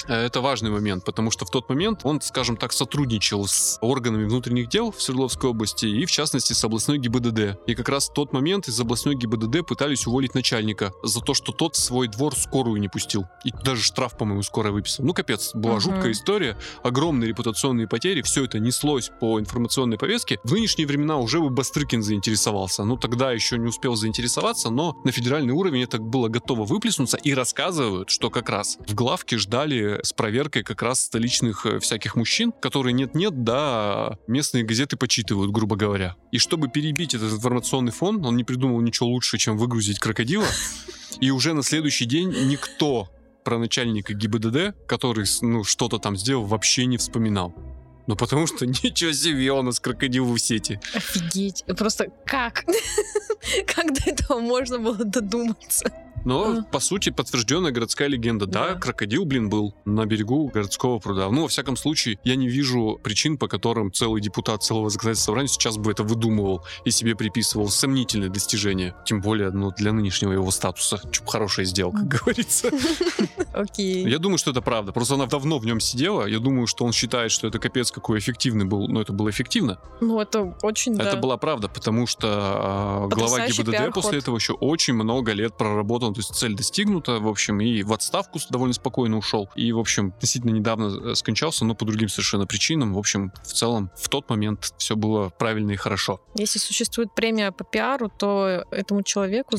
[0.08, 4.26] Э, это важный момент, потому что в тот момент он, скажем так, сотрудничал с органами
[4.26, 7.60] внутренних дел в Свердловской области и, в частности, с областной ГИБДД.
[7.68, 11.52] И как раз в тот момент из областной ГИБДД пытались уволить начальника за то, что
[11.52, 13.26] тот свой двор скорую не пустил.
[13.46, 15.06] И даже штраф, по-моему, скорая выписал.
[15.06, 15.80] Ну, капец, была uh-huh.
[15.80, 20.40] жуткая история, огромные репутационные потери, все это неслось по информационной повестке.
[20.44, 22.84] В нынешние времена уже бы Бастрыкин заинтересовался.
[22.84, 27.18] Ну, тогда еще не успел заинтересоваться, но на федеральный уровень это было готово выплеснуться.
[27.18, 32.16] И рассказывают, что как раз в главке ждали с проверкой как раз столичных э, всяких
[32.16, 36.16] мужчин, которые нет-нет, да, местные газеты почитывают, грубо говоря.
[36.32, 40.48] И чтобы перебить этот информационный фон, он не придумал ничего лучше, чем выгрузить крокодила.
[41.20, 43.10] И уже на следующий день никто
[43.44, 47.54] про начальника ГИБДД, который ну, что-то там сделал, вообще не вспоминал.
[48.12, 50.82] Ну, потому что ничего себе, у нас крокодил в сети.
[50.94, 51.64] Офигеть.
[51.78, 52.66] Просто как?
[53.68, 55.92] как до этого можно было додуматься?
[56.26, 56.64] Но, а.
[56.64, 58.46] по сути, подтвержденная городская легенда.
[58.46, 58.74] Да.
[58.74, 61.30] да, крокодил, блин, был на берегу городского пруда.
[61.30, 65.48] Ну, во всяком случае, я не вижу причин, по которым целый депутат целого законодательного собрания
[65.48, 68.96] сейчас бы это выдумывал и себе приписывал сомнительные достижения.
[69.06, 71.02] Тем более, ну, для нынешнего его статуса.
[71.12, 72.70] Чуп хорошая сделка, как говорится.
[73.54, 74.08] Окей.
[74.08, 74.92] Я думаю, что это правда.
[74.92, 76.26] Просто она давно в нем сидела.
[76.26, 78.88] Я думаю, что он считает, что это капец какой эффективный был.
[78.88, 79.80] Но это было эффективно.
[80.00, 84.94] Ну, это очень, Это была правда, потому что э, глава ГИБДД после этого еще очень
[84.94, 89.50] много лет проработал то есть цель достигнута, в общем, и в отставку довольно спокойно ушел.
[89.56, 92.94] И, в общем, относительно недавно э, скончался, но по другим совершенно причинам.
[92.94, 96.22] В общем, в целом, в тот момент все было правильно и хорошо.
[96.36, 99.58] Если существует премия по пиару, то этому человеку,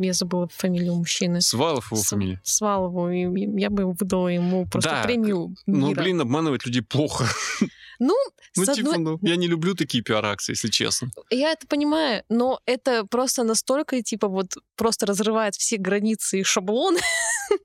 [0.00, 1.40] я забыла фамилию мужчины.
[1.40, 2.08] Свалов его С...
[2.08, 2.40] фамилия.
[2.44, 5.96] Свалову, и я бы выдала ему просто да, премию ну, мира.
[5.96, 7.26] Ну, блин, обманывать людей плохо.
[7.98, 8.14] Ну,
[8.56, 8.98] ну типа, одной...
[8.98, 11.10] ну, я не люблю такие пиар-акции, если честно.
[11.30, 17.00] Я это понимаю, но это просто настолько, типа, вот просто разрывает все границы и шаблоны,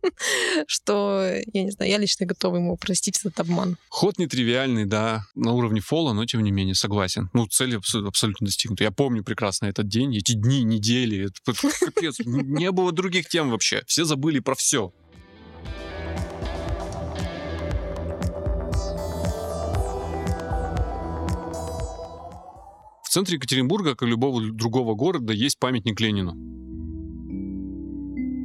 [0.68, 3.78] что, я не знаю, я лично готова ему простить этот обман.
[3.90, 7.30] Ход нетривиальный, да, на уровне фола, но тем не менее согласен.
[7.34, 8.84] Ну, цель абсолютно достигнута.
[8.84, 11.28] Я помню прекрасно этот день, эти дни, недели.
[11.28, 12.20] Это капец.
[12.20, 13.84] Не было других тем вообще.
[13.88, 14.94] Все забыли про все.
[23.12, 26.32] В центре Екатеринбурга, как и любого другого города, есть памятник Ленину.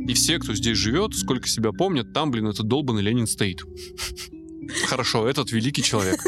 [0.09, 3.61] И все, кто здесь живет, сколько себя помнят, там, блин, этот долбанный Ленин стоит.
[4.89, 6.21] Хорошо, этот великий человек.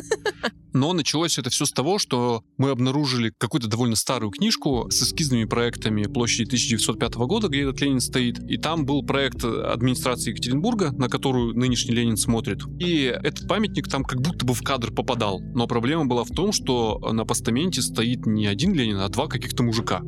[0.72, 5.44] Но началось это все с того, что мы обнаружили какую-то довольно старую книжку с эскизными
[5.44, 8.38] проектами площади 1905 года, где этот Ленин стоит.
[8.48, 12.60] И там был проект администрации Екатеринбурга, на которую нынешний Ленин смотрит.
[12.78, 15.40] И этот памятник там как будто бы в кадр попадал.
[15.40, 19.62] Но проблема была в том, что на постаменте стоит не один Ленин, а два каких-то
[19.62, 20.02] мужика.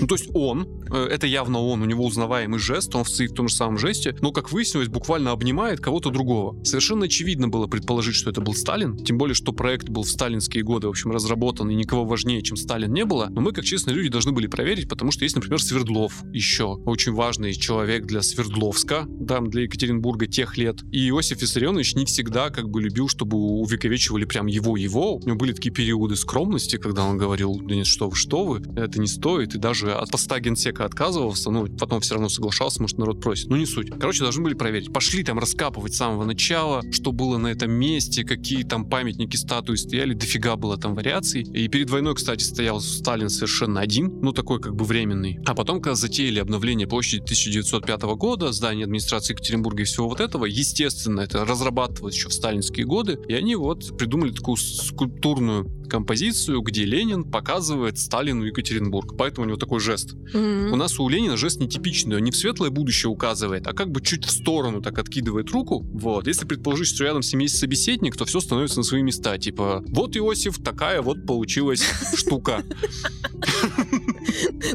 [0.00, 3.48] Ну, то есть он, э, это явно он, у него узнаваемый жест, он в том
[3.48, 6.62] же самом жесте, но, как выяснилось, буквально обнимает кого-то другого.
[6.64, 10.64] Совершенно очевидно было предположить, что это был Сталин, тем более, что проект был в сталинские
[10.64, 13.94] годы, в общем, разработан, и никого важнее, чем Сталин не было, но мы, как честные
[13.94, 19.06] люди, должны были проверить, потому что есть, например, Свердлов еще, очень важный человек для Свердловска,
[19.28, 20.82] там, для Екатеринбурга тех лет.
[20.90, 25.16] И Иосиф Виссарионович не всегда как бы любил, чтобы увековечивали прям его-его.
[25.16, 28.62] У него были такие периоды скромности, когда он говорил, да нет, что вы, что вы,
[28.76, 32.80] это не стоит, и даже же от поста генсека отказывался, ну, потом все равно соглашался,
[32.80, 33.48] может, народ просит.
[33.48, 33.90] Ну, не суть.
[33.90, 34.92] Короче, должны были проверить.
[34.92, 39.76] Пошли там раскапывать с самого начала, что было на этом месте, какие там памятники, статуи
[39.82, 41.42] стояли, дофига было там вариаций.
[41.42, 45.38] И перед войной, кстати, стоял Сталин совершенно один, ну, такой как бы временный.
[45.44, 50.46] А потом, когда затеяли обновление площади 1905 года, здание администрации Екатеринбурга и всего вот этого,
[50.46, 56.84] естественно, это разрабатывалось еще в сталинские годы, и они вот придумали такую скульптурную композицию, где
[56.84, 59.14] Ленин показывает Сталину Екатеринбург.
[59.18, 60.14] Поэтому у него такой жест.
[60.14, 60.70] Mm-hmm.
[60.70, 64.00] У нас у Ленина жест нетипичный, он не в светлое будущее указывает, а как бы
[64.00, 65.80] чуть в сторону так откидывает руку.
[65.92, 66.26] Вот.
[66.26, 69.36] Если предположить, что рядом с ним есть собеседник, то все становится на свои места.
[69.36, 71.84] Типа, вот Иосиф, такая вот получилась
[72.16, 72.62] штука.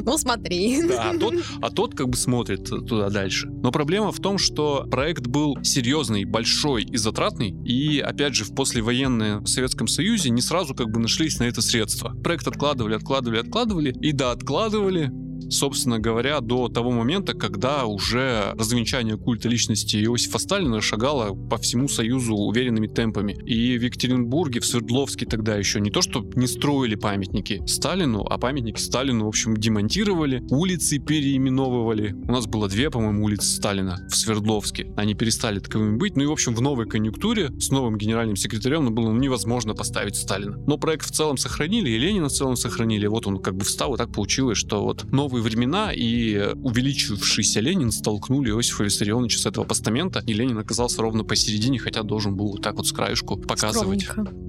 [0.00, 0.82] Ну, смотри.
[0.86, 3.48] Да, а тот, а тот как бы смотрит туда дальше.
[3.48, 7.50] Но проблема в том, что проект был серьезный, большой и затратный.
[7.64, 12.14] И, опять же, в послевоенном Советском Союзе не сразу как бы нашлись на это средства.
[12.22, 13.96] Проект откладывали, откладывали, откладывали.
[14.00, 15.10] И да, откладывали,
[15.50, 21.88] собственно говоря, до того момента, когда уже развенчание культа личности Иосифа Сталина шагало по всему
[21.88, 23.32] Союзу уверенными темпами.
[23.44, 28.38] И в Екатеринбурге, в Свердловске тогда еще не то, что не строили памятники Сталину, а
[28.38, 32.12] памятники Сталину, в общем, демонтировали, улицы переименовывали.
[32.12, 34.92] У нас было две, по-моему, улицы Сталина в Свердловске.
[34.96, 36.16] Они перестали таковыми быть.
[36.16, 40.16] Ну и, в общем, в новой конъюнктуре с новым генеральным секретарем ну, было невозможно поставить
[40.16, 40.56] Сталина.
[40.66, 43.06] Но проект в целом сохранили, и Ленина в целом сохранили.
[43.06, 47.60] Вот он как бы встал, и так получилось, что вот новый новые времена, и увеличившийся
[47.60, 52.52] Ленин столкнули Иосифа Виссарионовича с этого постамента, и Ленин оказался ровно посередине, хотя должен был
[52.52, 54.02] вот так вот с краешку показывать.
[54.02, 54.48] Скромненько.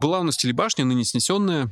[0.00, 1.70] Была у нас телебашня, ныне снесенная,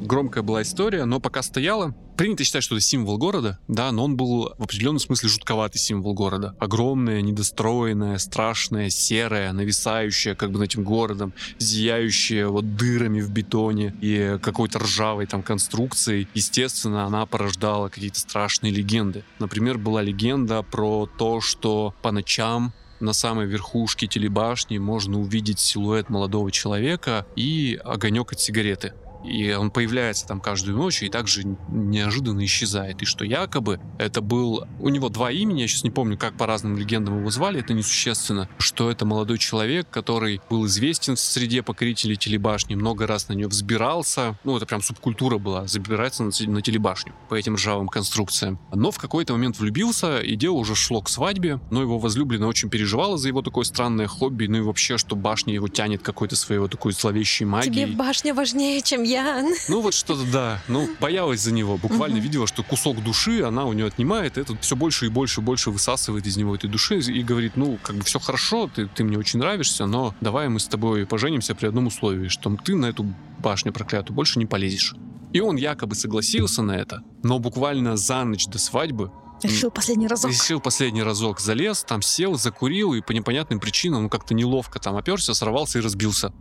[0.00, 4.16] громкая была история, но пока стояла, принято считать, что это символ города, да, но он
[4.16, 6.54] был в определенном смысле жутковатый символ города.
[6.58, 13.94] Огромная, недостроенная, страшная, серая, нависающая как бы над этим городом, зияющая вот дырами в бетоне
[14.00, 16.28] и какой-то ржавой там конструкцией.
[16.34, 19.24] Естественно, она порождала какие-то страшные легенды.
[19.38, 26.08] Например, была легенда про то, что по ночам на самой верхушке телебашни можно увидеть силуэт
[26.08, 28.92] молодого человека и огонек от сигареты
[29.24, 33.02] и он появляется там каждую ночь и также неожиданно исчезает.
[33.02, 34.66] И что якобы это был...
[34.80, 37.74] У него два имени, я сейчас не помню, как по разным легендам его звали, это
[37.74, 38.48] несущественно.
[38.58, 43.48] Что это молодой человек, который был известен в среде покорителей телебашни, много раз на нее
[43.48, 44.38] взбирался.
[44.44, 46.32] Ну, это прям субкультура была, забираться на,
[46.62, 48.58] телебашню по этим ржавым конструкциям.
[48.72, 52.70] Но в какой-то момент влюбился, и дело уже шло к свадьбе, но его возлюбленная очень
[52.70, 56.60] переживала за его такое странное хобби, ну и вообще, что башня его тянет какой-то своей
[56.60, 57.86] вот такой зловещей магией.
[57.86, 59.44] Тебе башня важнее, чем я.
[59.68, 60.60] Ну вот что-то, да.
[60.68, 61.76] Ну, боялась за него.
[61.76, 62.24] Буквально угу.
[62.24, 64.38] видела, что кусок души она у нее отнимает.
[64.38, 67.78] Это все больше и больше и больше высасывает из него этой души и говорит, ну,
[67.82, 71.54] как бы все хорошо, ты, ты мне очень нравишься, но давай мы с тобой поженимся
[71.54, 73.06] при одном условии, что ты на эту
[73.38, 74.94] башню проклятую больше не полезешь.
[75.32, 79.10] И он якобы согласился на это, но буквально за ночь до свадьбы
[79.42, 80.30] Решил последний разок.
[80.30, 81.40] Решил последний разок.
[81.40, 85.82] Залез, там сел, закурил, и по непонятным причинам, ну, как-то неловко там оперся, сорвался и
[85.82, 86.32] разбился.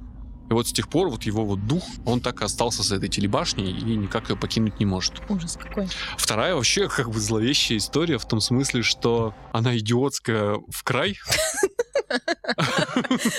[0.51, 3.07] И вот с тех пор вот его вот дух, он так и остался с этой
[3.07, 5.13] телебашней и никак ее покинуть не может.
[5.29, 5.87] Ужас какой.
[6.17, 11.17] Вторая вообще как бы зловещая история в том смысле, что она идиотская в край.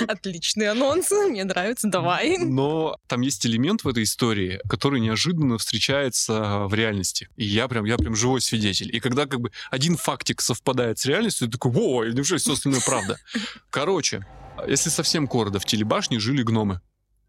[0.08, 2.38] Отличный анонс, мне нравится, давай.
[2.38, 7.28] Но там есть элемент в этой истории, который неожиданно встречается в реальности.
[7.36, 8.88] И я прям, я прям живой свидетель.
[8.96, 12.80] И когда как бы один фактик совпадает с реальностью, ты такой, о, неужели все остальное
[12.80, 13.18] правда?
[13.68, 14.24] Короче,
[14.66, 16.80] если совсем коротко, в телебашне жили гномы.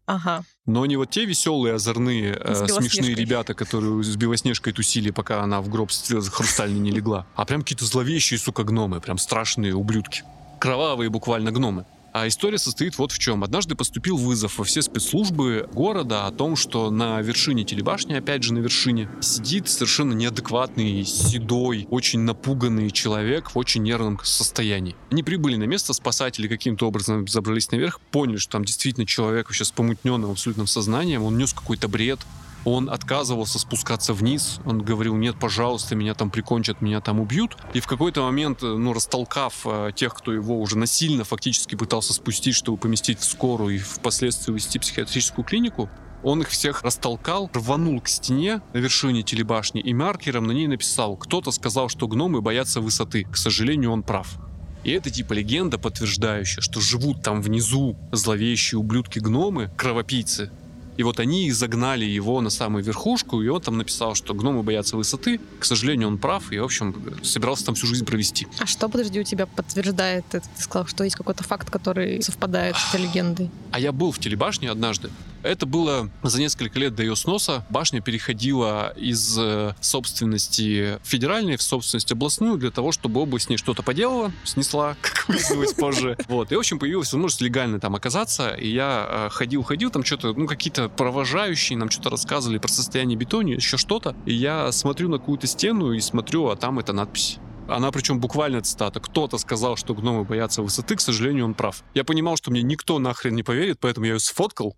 [0.06, 0.44] Ага.
[0.66, 5.60] Но не вот те веселые, озорные, э, смешные ребята, которые с Белоснежкой тусили, пока она
[5.60, 10.22] в гроб хрустальный не легла, а прям какие-то зловещие, сука, гномы, прям страшные ублюдки.
[10.60, 11.86] Кровавые буквально гномы.
[12.14, 13.42] А история состоит вот в чем.
[13.42, 18.54] Однажды поступил вызов во все спецслужбы города о том, что на вершине телебашни, опять же
[18.54, 24.94] на вершине, сидит совершенно неадекватный, седой, очень напуганный человек в очень нервном состоянии.
[25.10, 29.64] Они прибыли на место, спасатели каким-то образом забрались наверх, поняли, что там действительно человек вообще
[29.64, 32.20] с помутненным абсолютным сознанием, он нес какой-то бред,
[32.64, 34.60] он отказывался спускаться вниз.
[34.64, 37.56] Он говорил, нет, пожалуйста, меня там прикончат, меня там убьют.
[37.72, 42.54] И в какой-то момент, ну, растолкав э, тех, кто его уже насильно фактически пытался спустить,
[42.54, 45.90] чтобы поместить в скорую и впоследствии увезти в психиатрическую клинику,
[46.22, 51.16] он их всех растолкал, рванул к стене на вершине телебашни и маркером на ней написал
[51.16, 53.24] «Кто-то сказал, что гномы боятся высоты.
[53.30, 54.38] К сожалению, он прав».
[54.84, 60.50] И это типа легенда, подтверждающая, что живут там внизу зловещие ублюдки-гномы, кровопийцы,
[60.96, 64.96] И вот они загнали его на самую верхушку, и он там написал, что гномы боятся
[64.96, 65.40] высоты.
[65.58, 68.46] К сожалению, он прав, и, в общем, собирался там всю жизнь провести.
[68.58, 70.46] А что, подожди, у тебя подтверждает это?
[70.56, 73.50] Ты сказал, что есть какой-то факт, который совпадает с этой легендой.
[73.70, 75.10] А я был в телебашне однажды.
[75.44, 77.66] Это было за несколько лет до ее сноса.
[77.68, 83.58] Башня переходила из э, собственности федеральной в собственность областную для того, чтобы область с ней
[83.58, 86.16] что-то поделала, снесла, как выяснилось позже.
[86.28, 86.50] Вот.
[86.50, 88.54] И, в общем, появилась возможность легально там оказаться.
[88.54, 93.50] И я ходил-ходил, э, там что-то, ну, какие-то провожающие нам что-то рассказывали про состояние бетона,
[93.50, 94.16] еще что-то.
[94.24, 97.38] И я смотрю на какую-то стену и смотрю, а там эта надпись.
[97.68, 99.00] Она причем буквально цитата.
[99.00, 101.82] Кто-то сказал, что гномы боятся высоты, к сожалению, он прав.
[101.94, 104.76] Я понимал, что мне никто нахрен не поверит, поэтому я ее сфоткал,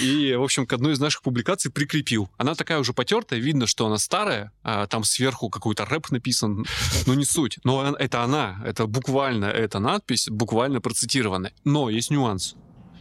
[0.00, 2.28] и, в общем, к одной из наших публикаций прикрепил.
[2.36, 6.66] Она такая уже потертая, видно, что она старая, а там сверху какой-то рэп написан,
[7.06, 7.58] но не суть.
[7.64, 11.52] Но это она, это буквально эта надпись, буквально процитированная.
[11.64, 12.54] Но есть нюанс.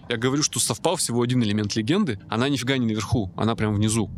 [0.08, 4.12] Я говорю, что совпал всего один элемент легенды, она нифига не наверху, она прям внизу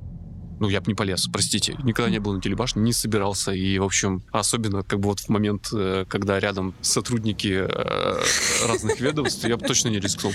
[0.59, 1.75] ну, я бы не полез, простите.
[1.83, 3.51] Никогда не был на телебашне, не собирался.
[3.51, 8.21] И, в общем, особенно как бы вот в момент, э, когда рядом сотрудники э,
[8.67, 10.33] разных ведомств, я бы точно не рискнул.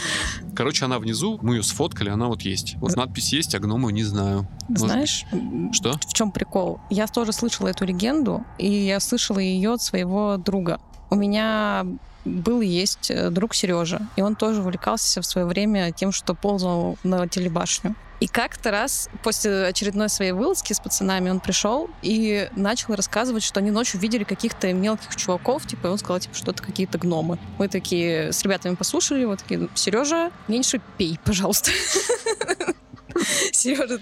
[0.54, 2.76] Короче, она внизу, мы ее сфоткали, она вот есть.
[2.76, 4.48] Вот надпись есть, а гномы не знаю.
[4.68, 5.24] Знаешь,
[5.72, 5.92] что?
[5.92, 6.80] В чем прикол?
[6.90, 10.80] Я тоже слышала эту легенду, и я слышала ее от своего друга.
[11.10, 11.84] У меня
[12.24, 16.34] был и есть э, друг Сережа, и он тоже увлекался в свое время тем, что
[16.34, 17.94] ползал на телебашню.
[18.22, 23.58] И как-то раз после очередной своей вылазки с пацанами он пришел и начал рассказывать, что
[23.58, 27.40] они ночью видели каких-то мелких чуваков, типа, и он сказал, типа, что это какие-то гномы.
[27.58, 31.72] Мы такие с ребятами послушали, вот такие, Сережа, меньше пей, пожалуйста.
[33.52, 33.98] Сережа,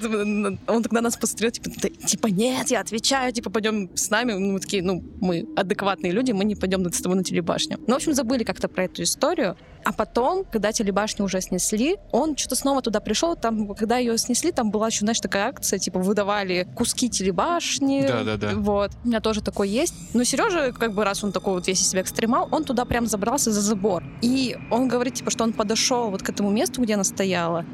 [0.66, 1.70] он тогда нас посмотрел, типа,
[2.06, 4.32] типа, нет, я отвечаю, типа, пойдем с нами.
[4.32, 7.78] Ну, мы такие, ну, мы адекватные люди, мы не пойдем с тобой на телебашню.
[7.86, 9.56] Ну, в общем, забыли как-то про эту историю.
[9.84, 13.34] А потом, когда телебашню уже снесли, он что-то снова туда пришел.
[13.34, 18.06] Там, когда ее снесли, там была еще, знаешь, такая акция, типа, выдавали куски телебашни.
[18.06, 18.52] Да-да-да.
[18.56, 18.92] Вот.
[19.04, 19.94] У меня тоже такой есть.
[20.12, 23.06] Но Сережа, как бы, раз он такой вот весь из себя экстремал, он туда прям
[23.06, 24.04] забрался за забор.
[24.20, 27.64] И он говорит, типа, что он подошел вот к этому месту, где она стояла,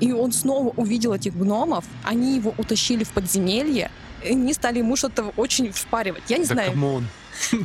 [0.00, 3.90] и он снова увидел этих гномов, они его утащили в подземелье,
[4.24, 6.22] и они стали ему что-то очень впаривать.
[6.28, 6.70] Я не да знаю.
[6.72, 7.06] Come on.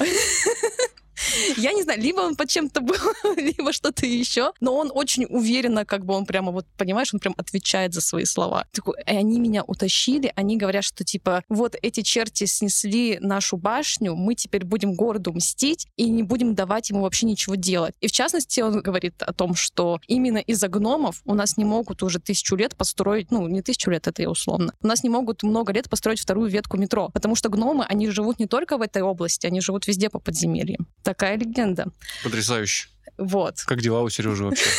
[1.58, 2.96] Я не знаю, либо он под чем-то был,
[3.38, 7.34] либо что-то еще, но он очень уверенно, как бы он прямо вот, понимаешь, он прям
[7.38, 8.66] отвечает за свои слова.
[8.72, 14.16] Такой, и они меня утащили, они говорят, что типа, вот эти черти снесли нашу башню,
[14.16, 17.96] мы теперь будем городу мстить и не будем давать ему вообще ничего делать.
[18.02, 22.04] И в частности, он говорит о том, что именно из-за гномов у нас не могут
[22.04, 25.44] уже тысячу лет построить, ну, не тысячу лет, это я условно, у нас не могут
[25.44, 29.02] много лет построить вторую ветку метро, потому что гномы, они живут не только в этой
[29.02, 30.88] области, они живут везде по подземельям.
[31.14, 31.92] Такая легенда.
[32.24, 32.88] Потрясающе.
[33.20, 33.62] Вот.
[33.68, 34.70] Как дела у Сережи вообще?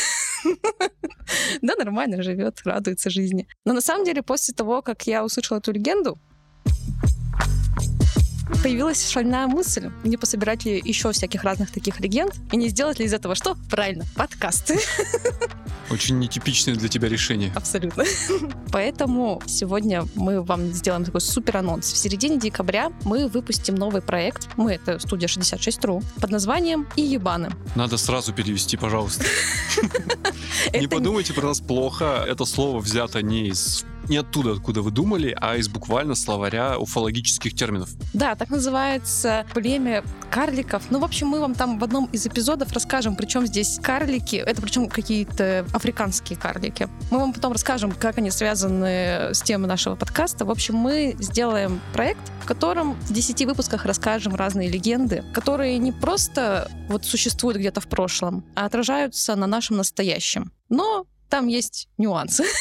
[1.61, 3.47] Да, нормально живет, радуется жизни.
[3.65, 6.19] Но на самом деле, после того, как я услышала эту легенду,
[8.63, 13.05] появилась шальная мысль, не пособирать ли еще всяких разных таких легенд и не сделать ли
[13.05, 13.57] из этого что?
[13.69, 14.79] Правильно, подкасты.
[15.91, 17.51] Очень нетипичное для тебя решение.
[17.55, 18.03] Абсолютно.
[18.71, 21.91] Поэтому сегодня мы вам сделаем такой супер анонс.
[21.91, 24.49] В середине декабря мы выпустим новый проект.
[24.57, 27.51] Мы— это студия 66.ru под названием «И ебаны».
[27.75, 29.25] Надо сразу перевести, пожалуйста.
[30.73, 32.25] Не подумайте про нас плохо.
[32.27, 37.53] Это слово взято не из не оттуда, откуда вы думали, а из буквально словаря уфологических
[37.53, 37.89] терминов.
[38.13, 40.83] Да, так называется племя карликов.
[40.89, 44.61] Ну, в общем, мы вам там в одном из эпизодов расскажем, причем здесь карлики, это
[44.61, 46.89] причем какие-то африканские карлики.
[47.11, 50.45] Мы вам потом расскажем, как они связаны с темой нашего подкаста.
[50.45, 55.91] В общем, мы сделаем проект, в котором в 10 выпусках расскажем разные легенды, которые не
[55.91, 60.51] просто вот существуют где-то в прошлом, а отражаются на нашем настоящем.
[60.69, 62.43] Но там есть нюансы.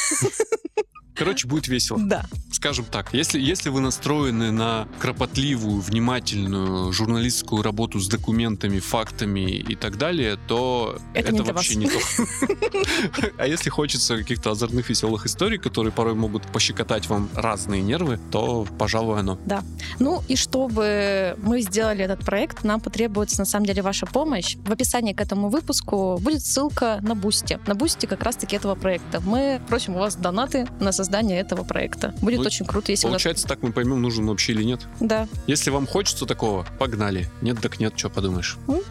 [1.14, 1.98] Короче, будет весело.
[2.00, 2.26] Да.
[2.50, 9.74] Скажем так, если, если вы настроены на кропотливую, внимательную журналистскую работу с документами, фактами и
[9.76, 11.98] так далее, то это, это не вообще не то.
[13.38, 18.66] А если хочется каких-то озорных, веселых историй, которые порой могут пощекотать вам разные нервы, то,
[18.78, 19.38] пожалуй, оно.
[19.46, 19.62] Да.
[19.98, 24.56] Ну и чтобы мы сделали этот проект, нам потребуется на самом деле ваша помощь.
[24.64, 27.58] В описании к этому выпуску будет ссылка на Boosty.
[27.66, 29.20] На Boosty как раз-таки этого проекта.
[29.20, 32.14] Мы просим у вас донаты на создание этого проекта.
[32.20, 33.48] Будет ну, очень круто, если Получается, нас...
[33.48, 34.80] так мы поймем, нужен вообще или нет.
[35.00, 35.28] Да.
[35.46, 37.28] Если вам хочется такого, погнали.
[37.42, 38.56] Нет, так нет, что подумаешь.
[38.66, 38.84] Mm?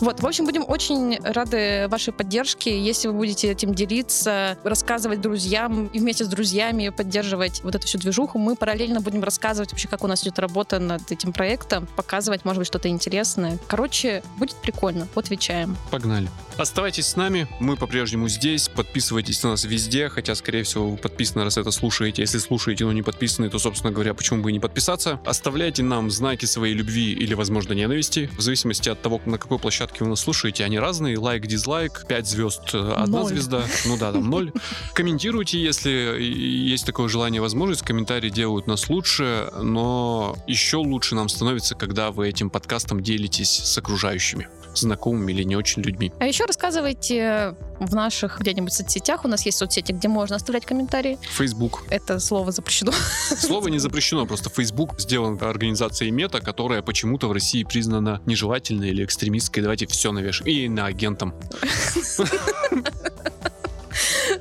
[0.00, 2.80] Вот, в общем, будем очень рады вашей поддержке.
[2.80, 7.98] Если вы будете этим делиться, рассказывать друзьям и вместе с друзьями поддерживать вот эту всю
[7.98, 12.44] движуху, мы параллельно будем рассказывать вообще, как у нас идет работа над этим проектом, показывать,
[12.44, 13.58] может быть, что-то интересное.
[13.66, 15.08] Короче, будет прикольно.
[15.14, 15.76] Отвечаем.
[15.90, 16.28] Погнали.
[16.56, 21.44] Оставайтесь с нами, мы по-прежнему здесь, подписывайтесь на нас везде, хотя, скорее всего, вы подписаны,
[21.44, 22.22] раз это слушаете.
[22.22, 25.20] Если слушаете, но не подписаны, то, собственно говоря, почему бы и не подписаться.
[25.24, 29.87] Оставляйте нам знаки своей любви или, возможно, ненависти, в зависимости от того, на какой площадке
[30.00, 30.64] вы нас слушаете.
[30.64, 33.28] Они разные, лайк, дизлайк, 5 звезд, одна Ноль.
[33.28, 34.52] звезда, ну да, там ноль.
[34.94, 37.82] Комментируйте, если есть такое желание, возможность.
[37.82, 43.78] Комментарии делают нас лучше, но еще лучше нам становится, когда вы этим подкастом делитесь с
[43.78, 44.48] окружающими,
[44.80, 46.12] знакомыми или не очень людьми.
[46.18, 49.24] А еще рассказывайте в наших где-нибудь соцсетях.
[49.24, 51.18] У нас есть соцсети, где можно оставлять комментарии.
[51.30, 51.84] Facebook.
[51.90, 52.92] Это слово запрещено.
[53.38, 59.04] Слово не запрещено, просто Facebook сделан организацией Мета, которая почему-то в России признана нежелательной или
[59.04, 59.62] экстремистской.
[59.62, 60.50] Давайте все навешаем.
[60.50, 61.34] И на агентом.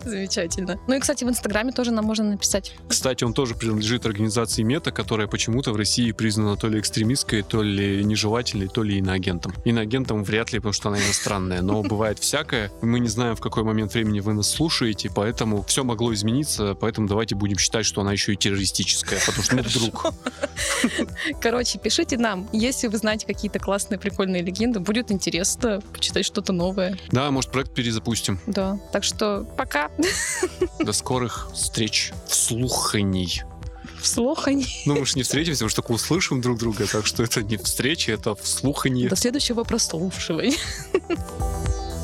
[0.07, 0.79] Замечательно.
[0.87, 2.73] Ну и, кстати, в Инстаграме тоже нам можно написать.
[2.87, 7.61] Кстати, он тоже принадлежит организации Мета, которая почему-то в России признана то ли экстремистской, то
[7.61, 9.53] ли нежелательной, то ли иноагентом.
[9.65, 12.71] Иноагентом вряд ли, потому что она иностранная, но бывает всякое.
[12.81, 17.07] Мы не знаем, в какой момент времени вы нас слушаете, поэтому все могло измениться, поэтому
[17.07, 20.13] давайте будем считать, что она еще и террористическая, потому что ну вдруг.
[21.41, 26.97] Короче, пишите нам, если вы знаете какие-то классные, прикольные легенды, будет интересно почитать что-то новое.
[27.11, 28.39] Да, может, проект перезапустим.
[28.47, 28.79] Да.
[28.91, 29.89] Так что пока.
[30.79, 33.43] До скорых встреч в слуханий.
[34.01, 34.83] Вслуханий.
[34.85, 37.57] Ну, мы же не встретимся, мы же только услышим друг друга, так что это не
[37.57, 39.09] встреча, это вслуханье.
[39.09, 40.57] До следующего прослушивания.